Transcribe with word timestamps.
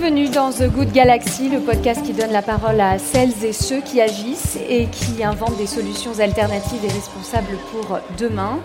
Bienvenue 0.00 0.30
dans 0.30 0.50
The 0.50 0.62
Good 0.62 0.92
Galaxy, 0.92 1.50
le 1.50 1.60
podcast 1.60 2.02
qui 2.02 2.14
donne 2.14 2.32
la 2.32 2.40
parole 2.40 2.80
à 2.80 2.98
celles 2.98 3.44
et 3.44 3.52
ceux 3.52 3.82
qui 3.82 4.00
agissent 4.00 4.58
et 4.66 4.86
qui 4.86 5.22
inventent 5.22 5.58
des 5.58 5.66
solutions 5.66 6.20
alternatives 6.20 6.82
et 6.82 6.88
responsables 6.88 7.58
pour 7.70 7.98
demain. 8.16 8.60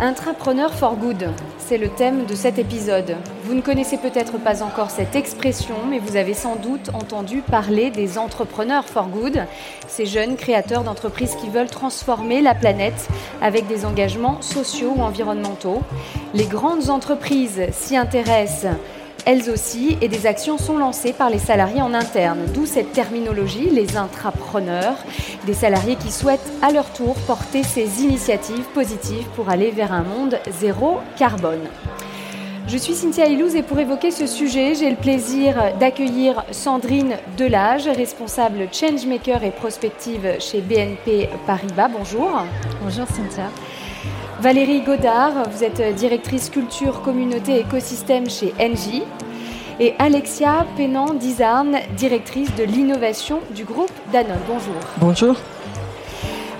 Intrapreneur 0.00 0.74
for 0.74 0.96
Good, 0.96 1.30
c'est 1.58 1.78
le 1.78 1.90
thème 1.90 2.26
de 2.26 2.34
cet 2.34 2.58
épisode. 2.58 3.14
Vous 3.44 3.54
ne 3.54 3.60
connaissez 3.60 3.98
peut-être 3.98 4.36
pas 4.38 4.64
encore 4.64 4.90
cette 4.90 5.14
expression, 5.14 5.76
mais 5.88 6.00
vous 6.00 6.16
avez 6.16 6.34
sans 6.34 6.56
doute 6.56 6.90
entendu 6.92 7.42
parler 7.42 7.90
des 7.90 8.18
entrepreneurs 8.18 8.86
for 8.86 9.06
good, 9.06 9.44
ces 9.86 10.06
jeunes 10.06 10.34
créateurs 10.34 10.82
d'entreprises 10.82 11.36
qui 11.36 11.50
veulent 11.50 11.70
transformer 11.70 12.40
la 12.40 12.56
planète 12.56 13.08
avec 13.40 13.68
des 13.68 13.84
engagements 13.84 14.42
sociaux 14.42 14.94
ou 14.96 15.02
environnementaux. 15.02 15.82
Les 16.34 16.46
grandes 16.46 16.90
entreprises 16.90 17.62
s'y 17.70 17.96
intéressent 17.96 18.74
elles 19.26 19.50
aussi, 19.50 19.96
et 20.00 20.08
des 20.08 20.26
actions 20.26 20.58
sont 20.58 20.76
lancées 20.76 21.12
par 21.12 21.30
les 21.30 21.38
salariés 21.38 21.82
en 21.82 21.94
interne, 21.94 22.40
d'où 22.52 22.66
cette 22.66 22.92
terminologie, 22.92 23.70
les 23.70 23.96
intrapreneurs, 23.96 24.96
des 25.46 25.54
salariés 25.54 25.96
qui 25.96 26.12
souhaitent 26.12 26.52
à 26.62 26.72
leur 26.72 26.90
tour 26.92 27.14
porter 27.26 27.62
ces 27.62 28.02
initiatives 28.02 28.66
positives 28.74 29.26
pour 29.34 29.48
aller 29.48 29.70
vers 29.70 29.92
un 29.92 30.02
monde 30.02 30.38
zéro 30.60 30.98
carbone. 31.16 31.68
Je 32.66 32.78
suis 32.78 32.94
Cynthia 32.94 33.26
Ilouz 33.26 33.54
et 33.56 33.62
pour 33.62 33.78
évoquer 33.78 34.10
ce 34.10 34.26
sujet, 34.26 34.74
j'ai 34.74 34.88
le 34.88 34.96
plaisir 34.96 35.74
d'accueillir 35.78 36.44
Sandrine 36.50 37.16
Delage, 37.36 37.86
responsable 37.88 38.68
Changemaker 38.72 39.44
et 39.44 39.50
prospective 39.50 40.40
chez 40.40 40.62
BNP 40.62 41.28
Paribas. 41.46 41.88
Bonjour. 41.88 42.30
Bonjour 42.82 43.06
Cynthia. 43.06 43.50
Valérie 44.40 44.82
Godard, 44.82 45.48
vous 45.50 45.64
êtes 45.64 45.80
directrice 45.94 46.50
culture, 46.50 47.02
communauté, 47.02 47.60
écosystème 47.60 48.28
chez 48.28 48.52
Engie. 48.60 49.04
Et 49.80 49.94
Alexia 49.98 50.66
Pénan-Dizarn, 50.76 51.76
directrice 51.96 52.54
de 52.54 52.64
l'innovation 52.64 53.40
du 53.54 53.64
groupe 53.64 53.92
Danone. 54.12 54.38
Bonjour. 54.46 54.74
Bonjour. 54.98 55.36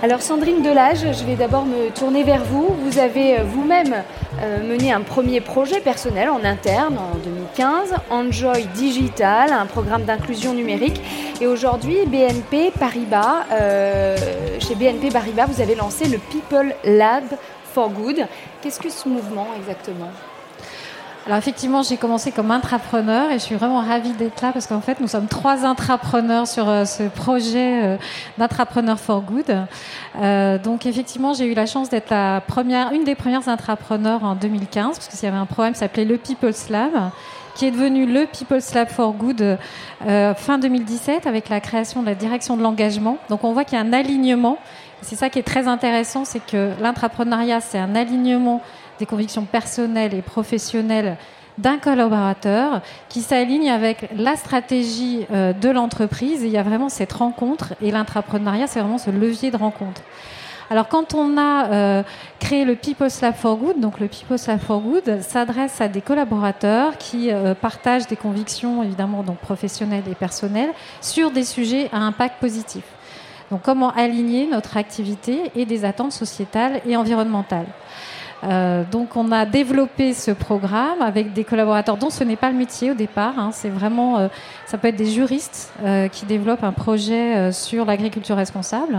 Alors 0.03 0.21
Sandrine 0.21 0.61
Delage, 0.61 0.99
je 0.99 1.23
vais 1.25 1.35
d'abord 1.35 1.65
me 1.65 1.89
tourner 1.89 2.23
vers 2.23 2.43
vous. 2.43 2.67
Vous 2.83 2.99
avez 2.99 3.39
euh, 3.39 3.43
vous-même 3.43 4.03
euh, 4.41 4.61
mené 4.67 4.91
un 4.91 5.01
premier 5.01 5.39
projet 5.39 5.79
personnel 5.79 6.29
en 6.29 6.43
interne 6.43 6.97
en 6.97 7.17
2015, 7.17 7.95
Enjoy 8.09 8.67
Digital, 8.75 9.51
un 9.51 9.65
programme 9.65 10.03
d'inclusion 10.03 10.53
numérique. 10.53 11.01
Et 11.39 11.47
aujourd'hui, 11.47 11.97
BNP 12.07 12.71
Paribas, 12.77 13.45
euh, 13.51 14.17
chez 14.59 14.75
BNP 14.75 15.09
Paribas, 15.09 15.45
vous 15.45 15.61
avez 15.61 15.75
lancé 15.75 16.07
le 16.07 16.17
People 16.17 16.75
Lab 16.83 17.23
for 17.75 17.89
Good. 17.89 18.25
Qu'est-ce 18.61 18.79
que 18.79 18.89
ce 18.89 19.09
mouvement 19.09 19.47
exactement? 19.57 20.09
Alors 21.25 21.37
effectivement, 21.39 21.83
j'ai 21.83 21.97
commencé 21.97 22.31
comme 22.31 22.51
intrapreneur 22.51 23.31
et 23.31 23.33
je 23.33 23.39
suis 23.39 23.55
vraiment 23.55 23.81
ravie 23.81 24.13
d'être 24.13 24.41
là 24.41 24.53
parce 24.53 24.65
qu'en 24.65 24.79
fait, 24.79 25.01
nous 25.01 25.07
sommes 25.07 25.27
trois 25.27 25.65
intrapreneurs 25.65 26.47
sur 26.47 26.69
euh, 26.69 26.85
ce 26.85 27.03
projet 27.03 27.83
euh, 27.83 27.97
d'intrapreneur 28.37 28.97
for 28.97 29.21
good. 29.21 29.65
Euh, 30.21 30.57
donc 30.57 30.85
effectivement, 30.85 31.33
j'ai 31.33 31.47
eu 31.47 31.53
la 31.53 31.65
chance 31.65 31.89
d'être 31.89 32.11
la 32.11 32.39
première, 32.39 32.93
une 32.93 33.03
des 33.03 33.15
premières 33.15 33.49
intrapreneurs 33.49 34.23
en 34.23 34.35
2015 34.35 34.97
parce 34.97 35.07
qu'il 35.09 35.21
y 35.23 35.27
avait 35.27 35.35
un 35.35 35.47
programme 35.47 35.73
qui 35.73 35.79
s'appelait 35.79 36.05
le 36.05 36.17
People's 36.17 36.69
Lab 36.69 36.93
qui 37.55 37.65
est 37.65 37.71
devenu 37.71 38.05
le 38.05 38.25
People's 38.25 38.73
Lab 38.73 38.89
for 38.89 39.13
Good 39.13 39.57
fin 40.01 40.57
2017 40.57 41.25
avec 41.25 41.47
la 41.47 41.61
création 41.61 42.01
de 42.01 42.07
la 42.07 42.13
direction 42.13 42.57
de 42.57 42.61
l'engagement. 42.61 43.17
Donc 43.29 43.45
on 43.45 43.53
voit 43.53 43.63
qu'il 43.63 43.77
y 43.77 43.81
a 43.81 43.85
un 43.85 43.93
alignement 43.93 44.59
c'est 45.05 45.15
ça 45.15 45.29
qui 45.29 45.37
est 45.37 45.43
très 45.43 45.67
intéressant, 45.67 46.25
c'est 46.25 46.43
que 46.43 46.71
l'intrapreneuriat, 46.81 47.61
c'est 47.61 47.77
un 47.77 47.93
alignement 47.93 48.63
des 48.97 49.05
convictions 49.05 49.45
personnelles 49.45 50.15
et 50.15 50.23
professionnelles 50.23 51.17
d'un 51.59 51.77
collaborateur 51.77 52.81
qui 53.07 53.21
s'aligne 53.21 53.69
avec 53.69 54.09
la 54.15 54.35
stratégie 54.35 55.27
euh, 55.31 55.53
de 55.53 55.69
l'entreprise. 55.69 56.41
il 56.41 56.49
y 56.49 56.57
a 56.57 56.63
vraiment 56.63 56.89
cette 56.89 57.13
rencontre 57.13 57.75
et 57.83 57.91
l'intrapreneuriat, 57.91 58.65
c'est 58.65 58.79
vraiment 58.79 58.97
ce 58.97 59.11
levier 59.11 59.51
de 59.51 59.57
rencontre. 59.57 60.01
Alors 60.71 60.87
quand 60.87 61.13
on 61.13 61.37
a 61.37 61.67
euh, 61.67 62.03
créé 62.39 62.65
le 62.65 62.75
People's 62.75 63.21
Lab 63.21 63.35
for 63.35 63.57
Good, 63.57 63.79
donc 63.79 63.99
le 63.99 64.07
People's 64.07 64.47
Lab 64.47 64.59
for 64.59 64.79
Good 64.79 65.21
s'adresse 65.21 65.81
à 65.81 65.87
des 65.87 66.01
collaborateurs 66.01 66.97
qui 66.97 67.31
euh, 67.31 67.53
partagent 67.53 68.07
des 68.07 68.15
convictions 68.15 68.81
évidemment 68.81 69.21
donc 69.21 69.37
professionnelles 69.37 70.05
et 70.09 70.15
personnelles 70.15 70.71
sur 70.99 71.29
des 71.29 71.43
sujets 71.43 71.89
à 71.93 71.97
impact 71.99 72.39
positif. 72.39 72.83
Donc 73.51 73.61
comment 73.61 73.91
aligner 73.91 74.47
notre 74.47 74.77
activité 74.77 75.51
et 75.55 75.65
des 75.65 75.85
attentes 75.85 76.11
sociétales 76.11 76.81
et 76.85 76.97
environnementales. 76.97 77.67
Euh, 78.43 78.83
donc 78.91 79.15
on 79.15 79.31
a 79.31 79.45
développé 79.45 80.13
ce 80.13 80.31
programme 80.31 81.01
avec 81.01 81.33
des 81.33 81.43
collaborateurs 81.43 81.97
dont 81.97 82.09
ce 82.09 82.23
n'est 82.23 82.35
pas 82.35 82.51
le 82.51 82.57
métier 82.57 82.91
au 82.91 82.93
départ. 82.93 83.39
Hein. 83.39 83.49
c'est 83.53 83.69
vraiment, 83.69 84.17
euh, 84.17 84.27
ça 84.65 84.77
peut 84.77 84.89
être 84.89 84.95
des 84.95 85.09
juristes 85.09 85.71
euh, 85.83 86.07
qui 86.07 86.25
développent 86.25 86.63
un 86.63 86.73
projet 86.73 87.51
sur 87.51 87.85
l'agriculture 87.85 88.35
responsable. 88.35 88.97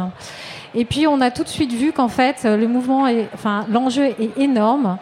Et 0.75 0.85
puis 0.85 1.07
on 1.07 1.21
a 1.21 1.31
tout 1.31 1.45
de 1.45 1.49
suite 1.49 1.73
vu 1.73 1.93
qu'en 1.93 2.09
fait 2.09 2.45
le 2.45 2.67
mouvement, 2.67 3.07
est, 3.07 3.29
enfin 3.35 3.67
l'enjeu 3.71 4.05
est 4.05 4.37
énorme. 4.39 4.99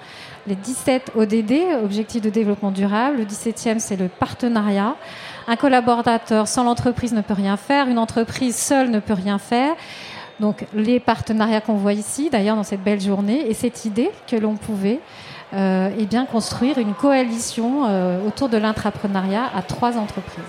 Les 0.47 0.57
17 0.57 1.13
ODD, 1.17 1.83
Objectifs 1.83 2.21
de 2.21 2.29
développement 2.29 2.71
durable, 2.71 3.17
le 3.17 3.25
17e 3.25 3.79
c'est 3.79 3.97
le 3.97 4.09
partenariat. 4.09 4.95
Un 5.49 5.57
collaborateur 5.57 6.49
sans 6.49 6.65
l'entreprise 6.65 7.15
ne 7.15 7.23
peut 7.23 7.35
rien 7.35 7.57
faire, 7.57 7.89
une 7.89 7.99
entreprise 7.99 8.57
seule 8.57 8.91
ne 8.91 9.01
peut 9.01 9.15
rien 9.15 9.39
faire. 9.39 9.75
Donc 10.41 10.67
les 10.75 11.01
partenariats 11.01 11.61
qu'on 11.61 11.75
voit 11.75 11.95
ici, 11.95 12.29
d'ailleurs 12.29 12.57
dans 12.57 12.63
cette 12.63 12.83
belle 12.83 13.01
journée, 13.01 13.49
et 13.49 13.55
cette 13.55 13.87
idée 13.87 14.11
que 14.27 14.37
l'on 14.37 14.57
pouvait 14.57 15.01
euh, 15.55 15.91
eh 15.99 16.07
bien, 16.07 16.27
construire 16.27 16.79
une 16.79 16.95
coalition 16.95 17.85
euh, 17.87 18.27
autour 18.27 18.49
de 18.49 18.57
l'intrapreneuriat 18.59 19.51
à 19.55 19.63
trois 19.63 19.97
entreprises. 19.97 20.45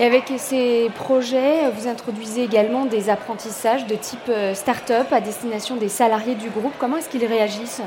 Et 0.00 0.04
avec 0.04 0.32
ces 0.36 0.90
projets, 0.94 1.70
vous 1.70 1.88
introduisez 1.88 2.44
également 2.44 2.84
des 2.84 3.08
apprentissages 3.08 3.86
de 3.86 3.94
type 3.94 4.28
euh, 4.28 4.54
start-up 4.54 5.06
à 5.12 5.20
destination 5.20 5.76
des 5.76 5.88
salariés 5.88 6.34
du 6.34 6.50
groupe. 6.50 6.72
Comment 6.78 6.98
est-ce 6.98 7.08
qu'ils 7.08 7.24
réagissent? 7.24 7.82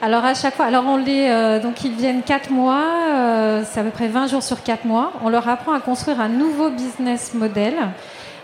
Alors 0.00 0.24
à 0.24 0.34
chaque 0.34 0.54
fois, 0.54 0.66
alors 0.66 0.84
on 0.86 0.96
les, 0.96 1.26
euh, 1.28 1.60
donc 1.60 1.82
ils 1.84 1.92
viennent 1.92 2.22
4 2.22 2.50
mois, 2.50 2.84
euh, 3.08 3.64
c'est 3.68 3.80
à 3.80 3.82
peu 3.82 3.90
près 3.90 4.06
20 4.06 4.28
jours 4.28 4.44
sur 4.44 4.62
4 4.62 4.84
mois. 4.84 5.12
On 5.24 5.28
leur 5.28 5.48
apprend 5.48 5.72
à 5.72 5.80
construire 5.80 6.20
un 6.20 6.28
nouveau 6.28 6.70
business 6.70 7.34
model, 7.34 7.74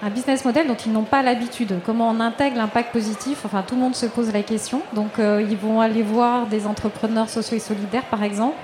un 0.03 0.10
business 0.10 0.44
model 0.44 0.66
dont 0.66 0.75
ils 0.75 0.91
n'ont 0.91 1.04
pas 1.04 1.22
l'habitude. 1.22 1.78
Comment 1.87 2.09
on 2.10 2.19
intègre 2.19 2.56
l'impact 2.56 2.91
positif? 2.93 3.43
Enfin, 3.44 3.62
tout 3.64 3.76
le 3.76 3.82
monde 3.82 3.94
se 3.94 4.06
pose 4.06 4.32
la 4.32 4.43
question. 4.43 4.82
Donc 4.94 5.20
euh, 5.20 5.47
ils 5.48 5.56
vont 5.56 5.81
aller 5.81 6.03
voir 6.03 6.47
des 6.47 6.66
entrepreneurs 6.66 7.28
sociaux 7.28 7.56
et 7.56 7.60
solidaires, 7.60 8.06
par 8.10 8.25
exemple. 8.25 8.56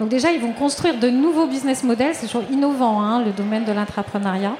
Donc 0.00 0.08
déjà, 0.08 0.32
ils 0.32 0.40
vont 0.40 0.52
construire 0.52 0.98
de 0.98 1.10
nouveaux 1.10 1.46
business 1.46 1.84
models. 1.84 2.16
C'est 2.16 2.26
toujours 2.26 2.50
innovant, 2.50 3.00
hein, 3.00 3.22
le 3.24 3.30
domaine 3.30 3.64
de 3.64 3.70
l'intrapreneuriat. 3.70 4.56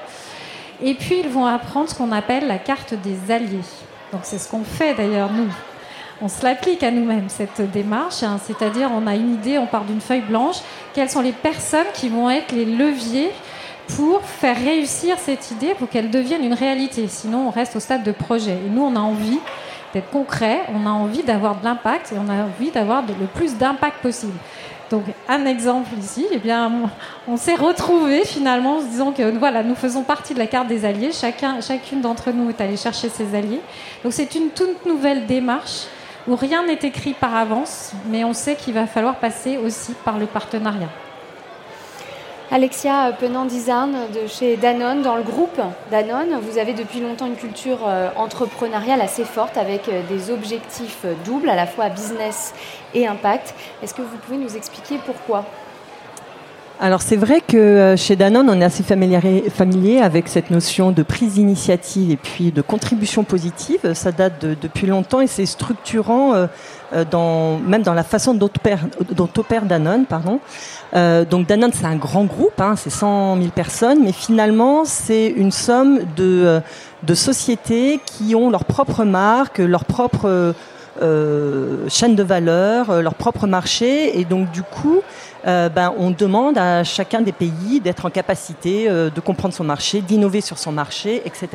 Et 0.81 0.93
puis 0.93 1.19
ils 1.19 1.29
vont 1.29 1.45
apprendre 1.45 1.89
ce 1.89 1.95
qu'on 1.95 2.13
appelle 2.13 2.47
la 2.47 2.57
carte 2.57 2.93
des 2.93 3.33
alliés. 3.33 3.59
Donc 4.13 4.21
c'est 4.23 4.37
ce 4.37 4.49
qu'on 4.49 4.63
fait 4.63 4.93
d'ailleurs 4.93 5.29
nous 5.31 5.49
on 6.21 6.27
se 6.27 6.43
l'applique 6.43 6.83
à 6.83 6.91
nous-mêmes, 6.91 7.29
cette 7.29 7.61
démarche. 7.71 8.23
Hein. 8.23 8.39
C'est-à-dire, 8.43 8.89
on 8.93 9.05
a 9.07 9.15
une 9.15 9.33
idée, 9.33 9.57
on 9.57 9.67
part 9.67 9.83
d'une 9.83 10.01
feuille 10.01 10.21
blanche. 10.21 10.57
Quelles 10.93 11.09
sont 11.09 11.21
les 11.21 11.31
personnes 11.31 11.87
qui 11.93 12.09
vont 12.09 12.29
être 12.29 12.51
les 12.51 12.65
leviers 12.65 13.31
pour 13.95 14.21
faire 14.21 14.57
réussir 14.57 15.17
cette 15.19 15.51
idée, 15.51 15.73
pour 15.75 15.89
qu'elle 15.89 16.09
devienne 16.09 16.43
une 16.43 16.53
réalité? 16.53 17.07
Sinon, 17.07 17.47
on 17.47 17.49
reste 17.51 17.75
au 17.75 17.79
stade 17.79 18.03
de 18.03 18.11
projet. 18.11 18.57
Et 18.65 18.69
nous, 18.69 18.83
on 18.83 18.95
a 18.95 18.99
envie 18.99 19.39
d'être 19.93 20.09
concret, 20.09 20.61
on 20.73 20.85
a 20.87 20.91
envie 20.91 21.23
d'avoir 21.23 21.59
de 21.59 21.65
l'impact 21.65 22.11
et 22.11 22.15
on 22.17 22.29
a 22.29 22.43
envie 22.43 22.71
d'avoir 22.71 23.01
le 23.01 23.27
plus 23.27 23.55
d'impact 23.55 23.97
possible. 24.01 24.37
Donc, 24.91 25.03
un 25.27 25.45
exemple 25.45 25.89
ici, 25.99 26.27
eh 26.31 26.37
bien, 26.37 26.71
on 27.27 27.37
s'est 27.37 27.55
retrouvés 27.55 28.23
finalement 28.23 28.77
en 28.77 28.81
se 28.81 28.85
disant 28.85 29.11
que 29.11 29.37
voilà, 29.37 29.63
nous 29.63 29.73
faisons 29.73 30.03
partie 30.03 30.33
de 30.33 30.39
la 30.39 30.47
carte 30.47 30.67
des 30.67 30.85
alliés. 30.85 31.11
Chacun, 31.11 31.59
chacune 31.59 32.01
d'entre 32.01 32.31
nous 32.31 32.49
est 32.49 32.61
allée 32.61 32.77
chercher 32.77 33.09
ses 33.09 33.35
alliés. 33.35 33.61
Donc, 34.03 34.13
c'est 34.13 34.35
une 34.35 34.49
toute 34.49 34.85
nouvelle 34.85 35.25
démarche 35.25 35.87
où 36.27 36.35
rien 36.35 36.65
n'est 36.65 36.79
écrit 36.81 37.13
par 37.13 37.35
avance, 37.35 37.91
mais 38.07 38.23
on 38.23 38.33
sait 38.33 38.55
qu'il 38.55 38.73
va 38.73 38.87
falloir 38.87 39.15
passer 39.15 39.57
aussi 39.57 39.93
par 40.03 40.17
le 40.17 40.25
partenariat. 40.25 40.89
Alexia 42.51 43.11
Penand-Dizarn 43.19 44.11
de 44.13 44.27
chez 44.27 44.55
Danone, 44.55 45.01
dans 45.01 45.15
le 45.15 45.23
groupe 45.23 45.59
Danone, 45.89 46.39
vous 46.41 46.59
avez 46.59 46.73
depuis 46.73 46.99
longtemps 46.99 47.25
une 47.25 47.35
culture 47.35 47.79
euh, 47.87 48.09
entrepreneuriale 48.15 49.01
assez 49.01 49.25
forte 49.25 49.57
avec 49.57 49.89
euh, 49.89 50.03
des 50.07 50.29
objectifs 50.29 51.05
doubles, 51.25 51.49
à 51.49 51.55
la 51.55 51.65
fois 51.65 51.89
business 51.89 52.53
et 52.93 53.07
impact. 53.07 53.55
Est-ce 53.81 53.95
que 53.95 54.03
vous 54.03 54.17
pouvez 54.17 54.37
nous 54.37 54.55
expliquer 54.55 54.99
pourquoi? 55.03 55.45
Alors 56.79 57.01
c'est 57.01 57.15
vrai 57.15 57.39
que 57.39 57.55
euh, 57.55 57.95
chez 57.95 58.17
Danone, 58.17 58.49
on 58.49 58.59
est 58.59 58.65
assez 58.65 58.83
familier, 58.83 59.99
avec 59.99 60.27
cette 60.27 60.51
notion 60.51 60.91
de 60.91 61.03
prise 61.03 61.35
d'initiative 61.35 62.11
et 62.11 62.17
puis 62.17 62.51
de 62.51 62.61
contribution 62.61 63.23
positive. 63.23 63.93
Ça 63.93 64.11
date 64.11 64.45
depuis 64.61 64.85
longtemps 64.85 65.21
et 65.21 65.27
c'est 65.27 65.45
structurant, 65.45 66.33
euh, 66.33 66.47
euh, 66.93 67.05
dans, 67.09 67.59
même 67.59 67.81
dans 67.81 67.93
la 67.93 68.03
façon 68.03 68.33
dont 68.33 68.49
opère, 69.37 69.65
Danone. 69.65 70.05
Pardon. 70.05 70.39
donc 70.93 71.47
Danone, 71.47 71.71
c'est 71.73 71.85
un 71.85 71.95
grand 71.95 72.25
groupe, 72.25 72.59
hein, 72.59 72.75
c'est 72.75 72.89
100 72.89 73.37
000 73.37 73.49
personnes, 73.49 73.99
mais 74.03 74.11
finalement 74.11 74.83
c'est 74.83 75.27
une 75.27 75.51
somme 75.51 75.99
de, 76.17 76.59
de 77.03 77.13
sociétés 77.13 78.01
qui 78.05 78.35
ont 78.35 78.49
leur 78.49 78.65
propre 78.65 79.05
marque, 79.05 79.59
leur 79.59 79.85
propre 79.85 80.53
chaîne 80.99 82.15
de 82.15 82.23
valeur, 82.23 83.01
leur 83.01 83.15
propre 83.15 83.47
marché, 83.47 84.19
et 84.19 84.25
donc 84.25 84.51
du 84.51 84.61
coup 84.61 85.01
euh, 85.47 85.69
ben, 85.69 85.93
on 85.97 86.09
demande 86.09 86.57
à 86.57 86.83
chacun 86.83 87.21
des 87.21 87.31
pays 87.31 87.79
d'être 87.79 88.05
en 88.05 88.09
capacité 88.09 88.89
euh, 88.89 89.11
de 89.11 89.19
comprendre 89.19 89.53
son 89.53 89.63
marché, 89.63 90.01
d'innover 90.01 90.41
sur 90.41 90.57
son 90.57 90.71
marché, 90.71 91.21
etc. 91.25 91.49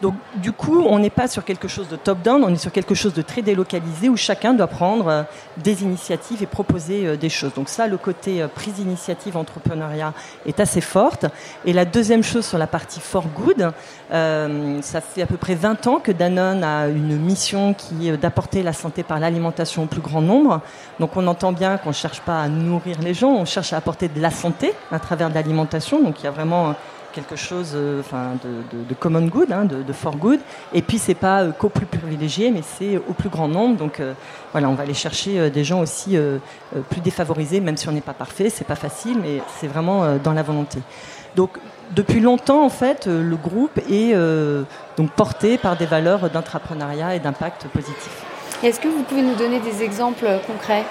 Donc 0.00 0.14
du 0.36 0.52
coup, 0.52 0.82
on 0.86 0.98
n'est 0.98 1.10
pas 1.10 1.28
sur 1.28 1.44
quelque 1.44 1.68
chose 1.68 1.88
de 1.88 1.96
top-down, 1.96 2.42
on 2.42 2.52
est 2.54 2.56
sur 2.56 2.72
quelque 2.72 2.94
chose 2.94 3.12
de 3.12 3.20
très 3.20 3.42
délocalisé 3.42 4.08
où 4.08 4.16
chacun 4.16 4.54
doit 4.54 4.66
prendre 4.66 5.08
euh, 5.08 5.22
des 5.58 5.82
initiatives 5.82 6.42
et 6.42 6.46
proposer 6.46 7.16
des 7.18 7.28
choses. 7.28 7.52
Donc 7.52 7.68
ça, 7.68 7.86
le 7.86 7.98
côté 7.98 8.46
prise 8.54 8.74
d'initiative, 8.74 9.36
entrepreneuriat 9.36 10.14
est 10.46 10.60
assez 10.60 10.80
forte. 10.80 11.26
Et 11.66 11.72
la 11.72 11.84
deuxième 11.84 12.22
chose 12.22 12.46
sur 12.46 12.58
la 12.58 12.66
partie 12.66 13.00
for 13.00 13.24
good, 13.28 13.72
ça 14.10 15.00
fait 15.00 15.22
à 15.22 15.26
peu 15.26 15.36
près 15.36 15.54
20 15.54 15.86
ans 15.86 16.00
que 16.00 16.12
Danone 16.12 16.64
a 16.64 16.88
une 16.88 17.16
mission 17.18 17.74
qui 17.74 18.08
est 18.08 18.16
d'apporter 18.16 18.62
la 18.62 18.72
santé 18.72 19.02
par 19.02 19.20
l'alimentation 19.20 19.82
au 19.84 19.86
plus 19.86 20.00
grand 20.00 20.22
nombre. 20.22 20.60
Donc 21.00 21.16
on 21.16 21.26
entend 21.26 21.52
bien 21.52 21.76
qu'on 21.76 21.90
ne 21.90 21.94
cherche 21.94 22.20
pas 22.20 22.40
à 22.42 22.48
nourrir 22.48 22.96
les 23.00 23.14
on 23.26 23.44
cherche 23.44 23.72
à 23.72 23.76
apporter 23.76 24.08
de 24.08 24.20
la 24.20 24.30
santé 24.30 24.72
à 24.92 24.98
travers 24.98 25.30
de 25.30 25.34
l'alimentation. 25.34 26.02
Donc 26.02 26.20
il 26.20 26.24
y 26.24 26.28
a 26.28 26.30
vraiment 26.30 26.74
quelque 27.12 27.36
chose 27.36 27.72
euh, 27.74 28.02
de, 28.72 28.94
common 28.94 29.26
good, 29.26 29.52
hein, 29.52 29.64
de, 29.64 29.92
for 29.92 30.16
good. 30.16 30.40
Et 30.72 30.82
puis 30.82 30.98
c'est 30.98 31.14
pas 31.14 31.42
euh, 31.42 31.52
qu'au 31.52 31.68
plus 31.68 31.86
privilégié, 31.86 32.50
mais 32.50 32.62
c'est 32.62 32.96
au 32.96 33.12
plus 33.12 33.28
grand 33.28 33.48
nombre. 33.48 33.76
Donc 33.76 34.00
euh, 34.00 34.14
voilà, 34.52 34.68
on 34.68 34.74
va 34.74 34.82
aller 34.84 34.94
chercher 34.94 35.50
des 35.50 35.64
gens 35.64 35.80
aussi 35.80 36.16
plus 36.90 37.00
défavorisés, 37.00 37.60
même 37.60 37.76
si 37.76 37.88
on 37.88 37.92
n'est 37.92 38.00
pas 38.00 38.12
parfait, 38.12 38.50
c'est 38.50 38.66
pas 38.66 38.76
facile, 38.76 39.18
mais 39.22 39.40
c'est 39.58 39.66
vraiment 39.66 40.16
dans 40.22 40.32
la 40.32 40.42
volonté. 40.42 40.78
Donc 41.36 41.58
depuis 41.94 42.20
longtemps, 42.20 42.64
en 42.64 42.70
fait, 42.70 43.06
le 43.06 43.36
groupe 43.36 43.78
est 43.90 44.14
donc 44.96 45.10
porté 45.10 45.58
par 45.58 45.76
des 45.76 45.86
valeurs 45.86 46.30
d'entrepreneuriat 46.30 47.14
et 47.14 47.20
d'impact 47.20 47.66
positif. 47.68 48.24
Est-ce 48.62 48.80
que 48.80 48.88
vous 48.88 49.02
pouvez 49.02 49.22
nous 49.22 49.36
donner 49.36 49.60
des 49.60 49.82
exemples 49.82 50.26
concrets? 50.46 50.84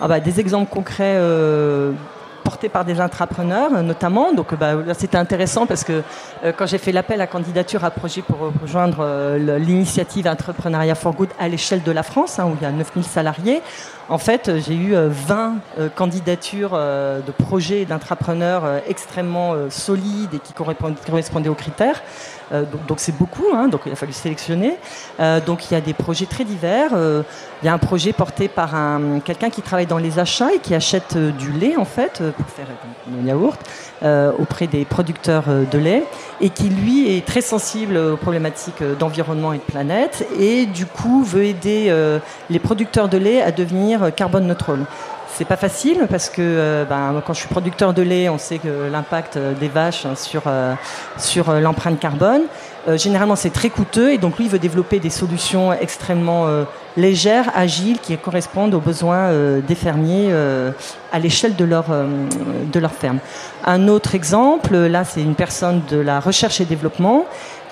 Ah 0.00 0.08
bah, 0.08 0.20
Des 0.20 0.40
exemples 0.40 0.70
concrets 0.70 1.16
euh, 1.16 1.92
portés 2.42 2.68
par 2.68 2.84
des 2.84 3.00
intrapreneurs 3.00 3.70
notamment. 3.82 4.32
Donc 4.32 4.54
bah, 4.54 4.74
c'était 4.98 5.16
intéressant 5.16 5.66
parce 5.66 5.84
que 5.84 6.02
euh, 6.44 6.52
quand 6.56 6.66
j'ai 6.66 6.78
fait 6.78 6.92
l'appel 6.92 7.20
à 7.20 7.26
candidature 7.26 7.84
à 7.84 7.90
projet 7.90 8.22
pour 8.22 8.52
rejoindre 8.60 8.98
euh, 9.00 9.58
l'initiative 9.58 10.26
Entrepreneuriat 10.26 10.94
for 10.94 11.14
Good 11.14 11.30
à 11.38 11.48
l'échelle 11.48 11.82
de 11.82 11.92
la 11.92 12.02
France, 12.02 12.38
hein, 12.38 12.46
où 12.46 12.56
il 12.60 12.62
y 12.62 12.66
a 12.66 12.72
9000 12.72 13.04
salariés, 13.04 13.62
en 14.10 14.18
fait, 14.18 14.50
j'ai 14.60 14.74
eu 14.74 14.94
20 14.94 15.54
candidatures 15.94 16.72
de 16.72 17.32
projets 17.32 17.86
d'intrapreneurs 17.86 18.82
extrêmement 18.86 19.54
solides 19.70 20.34
et 20.34 20.40
qui 20.40 20.52
correspondaient 20.52 21.48
aux 21.48 21.54
critères. 21.54 22.02
Euh, 22.52 22.64
donc 22.86 23.00
c'est 23.00 23.16
beaucoup, 23.16 23.46
hein, 23.54 23.68
donc 23.68 23.82
il 23.86 23.92
a 23.92 23.96
fallu 23.96 24.12
sélectionner. 24.12 24.76
Euh, 25.20 25.40
donc 25.40 25.70
il 25.70 25.74
y 25.74 25.76
a 25.76 25.80
des 25.80 25.94
projets 25.94 26.26
très 26.26 26.44
divers. 26.44 26.90
Euh, 26.92 27.22
il 27.62 27.66
y 27.66 27.68
a 27.68 27.72
un 27.72 27.78
projet 27.78 28.12
porté 28.12 28.48
par 28.48 28.74
un, 28.74 29.20
quelqu'un 29.24 29.50
qui 29.50 29.62
travaille 29.62 29.86
dans 29.86 29.98
les 29.98 30.18
achats 30.18 30.52
et 30.52 30.58
qui 30.58 30.74
achète 30.74 31.16
du 31.16 31.50
lait 31.52 31.76
en 31.76 31.86
fait 31.86 32.22
pour 32.36 32.46
faire 32.46 32.66
du 33.06 33.26
yaourt 33.26 33.58
auprès 34.38 34.66
des 34.66 34.84
producteurs 34.84 35.44
de 35.48 35.78
lait 35.78 36.04
et 36.42 36.50
qui 36.50 36.68
lui 36.68 37.16
est 37.16 37.24
très 37.24 37.40
sensible 37.40 37.96
aux 37.96 38.16
problématiques 38.18 38.82
d'environnement 38.98 39.54
et 39.54 39.58
de 39.58 39.62
planète 39.62 40.26
et 40.38 40.66
du 40.66 40.84
coup 40.84 41.22
veut 41.24 41.44
aider 41.44 41.90
les 42.50 42.58
producteurs 42.58 43.08
de 43.08 43.16
lait 43.16 43.40
à 43.40 43.50
devenir 43.50 44.14
carbone 44.14 44.46
neutral. 44.46 44.80
C'est 45.36 45.44
pas 45.44 45.56
facile 45.56 46.06
parce 46.08 46.30
que 46.30 46.36
euh, 46.40 46.84
ben, 46.84 47.20
quand 47.26 47.32
je 47.32 47.40
suis 47.40 47.48
producteur 47.48 47.92
de 47.92 48.02
lait, 48.02 48.28
on 48.28 48.38
sait 48.38 48.58
que 48.58 48.88
l'impact 48.88 49.36
euh, 49.36 49.52
des 49.52 49.66
vaches 49.66 50.06
hein, 50.06 50.14
sur, 50.14 50.42
euh, 50.46 50.74
sur 51.18 51.52
l'empreinte 51.54 51.98
carbone. 51.98 52.42
généralement, 52.96 53.34
c'est 53.34 53.50
très 53.50 53.68
coûteux 53.68 54.12
et 54.12 54.18
donc 54.18 54.38
lui, 54.38 54.44
il 54.44 54.50
veut 54.50 54.60
développer 54.60 55.00
des 55.00 55.10
solutions 55.10 55.72
extrêmement 55.72 56.46
légères, 56.96 57.50
agiles, 57.56 57.98
qui 57.98 58.16
correspondent 58.18 58.74
aux 58.74 58.80
besoins 58.80 59.32
des 59.66 59.74
fermiers 59.74 60.30
à 61.10 61.18
l'échelle 61.18 61.56
de 61.56 61.64
de 61.64 62.80
leur 62.80 62.92
ferme. 62.92 63.20
Un 63.64 63.88
autre 63.88 64.14
exemple, 64.14 64.76
là, 64.76 65.02
c'est 65.04 65.22
une 65.22 65.34
personne 65.34 65.80
de 65.90 65.96
la 65.96 66.20
recherche 66.20 66.60
et 66.60 66.66
développement 66.66 67.24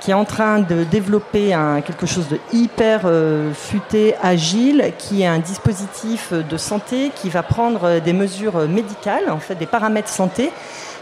qui 0.02 0.10
est 0.10 0.14
en 0.14 0.24
train 0.24 0.58
de 0.58 0.82
développer 0.82 1.56
quelque 1.86 2.06
chose 2.06 2.26
de 2.26 2.40
hyper 2.52 3.02
euh, 3.04 3.52
futé, 3.54 4.16
agile, 4.20 4.92
qui 4.98 5.22
est 5.22 5.26
un 5.26 5.38
dispositif 5.38 6.32
de 6.32 6.56
santé 6.56 7.12
qui 7.14 7.30
va 7.30 7.44
prendre 7.44 8.00
des 8.00 8.12
mesures 8.12 8.68
médicales, 8.68 9.30
en 9.30 9.38
fait 9.38 9.54
des 9.54 9.66
paramètres 9.66 10.08
santé, 10.08 10.50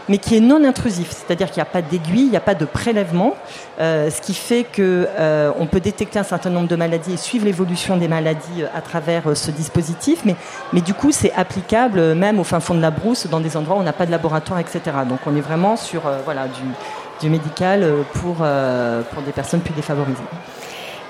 mais 0.07 0.19
qui 0.19 0.37
est 0.37 0.39
non 0.39 0.63
intrusif, 0.63 1.09
c'est-à-dire 1.09 1.47
qu'il 1.47 1.57
n'y 1.57 1.67
a 1.67 1.71
pas 1.71 1.81
d'aiguille, 1.81 2.25
il 2.25 2.29
n'y 2.29 2.37
a 2.37 2.41
pas 2.41 2.53
de 2.53 2.65
prélèvement, 2.65 3.35
euh, 3.79 4.11
ce 4.11 4.21
qui 4.21 4.35
fait 4.35 4.65
que 4.65 5.07
euh, 5.17 5.51
on 5.57 5.65
peut 5.65 5.79
détecter 5.79 6.19
un 6.19 6.23
certain 6.23 6.51
nombre 6.51 6.67
de 6.67 6.75
maladies 6.75 7.13
et 7.13 7.17
suivre 7.17 7.45
l'évolution 7.45 7.97
des 7.97 8.07
maladies 8.07 8.65
à 8.75 8.81
travers 8.81 9.35
ce 9.35 9.49
dispositif, 9.49 10.21
mais, 10.25 10.35
mais 10.73 10.81
du 10.81 10.93
coup 10.93 11.11
c'est 11.11 11.33
applicable 11.33 12.13
même 12.13 12.39
au 12.39 12.43
fin 12.43 12.59
fond 12.59 12.75
de 12.75 12.81
la 12.81 12.91
brousse, 12.91 13.25
dans 13.27 13.39
des 13.39 13.57
endroits 13.57 13.77
où 13.77 13.79
on 13.79 13.83
n'a 13.83 13.93
pas 13.93 14.05
de 14.05 14.11
laboratoire, 14.11 14.59
etc. 14.59 14.81
Donc 15.09 15.19
on 15.25 15.35
est 15.35 15.41
vraiment 15.41 15.75
sur 15.75 16.03
voilà 16.25 16.43
du 16.47 16.61
du 17.21 17.29
médical 17.29 17.83
euh, 17.83 18.01
pour, 18.15 18.37
euh, 18.41 19.01
pour 19.13 19.21
des 19.23 19.31
personnes 19.31 19.61
plus 19.61 19.73
défavorisées. 19.73 20.17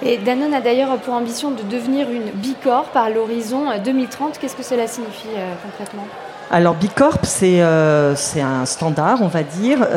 Et 0.04 0.18
Danone 0.18 0.54
a 0.54 0.62
d'ailleurs 0.62 0.98
pour 0.98 1.14
ambition 1.14 1.52
de 1.52 1.62
devenir 1.64 2.10
une 2.10 2.32
Bicorp 2.32 2.90
par 2.92 3.10
l'horizon 3.10 3.66
2030. 3.84 4.30
Euh, 4.36 4.38
Qu'est-ce 4.40 4.56
que 4.56 4.64
cela 4.64 4.88
signifie 4.88 5.30
concrètement? 5.64 6.08
Alors 6.50 6.74
Bicorp, 6.74 7.20
c'est 7.24 7.62
un 7.62 8.66
standard, 8.66 9.20
on 9.22 9.28
va 9.28 9.44
dire, 9.44 9.88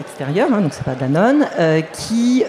extérieur, 0.00 0.48
hein, 0.52 0.60
donc 0.62 0.72
c'est 0.72 0.84
pas 0.84 0.94
Danone, 0.94 1.44
qui 1.92 2.44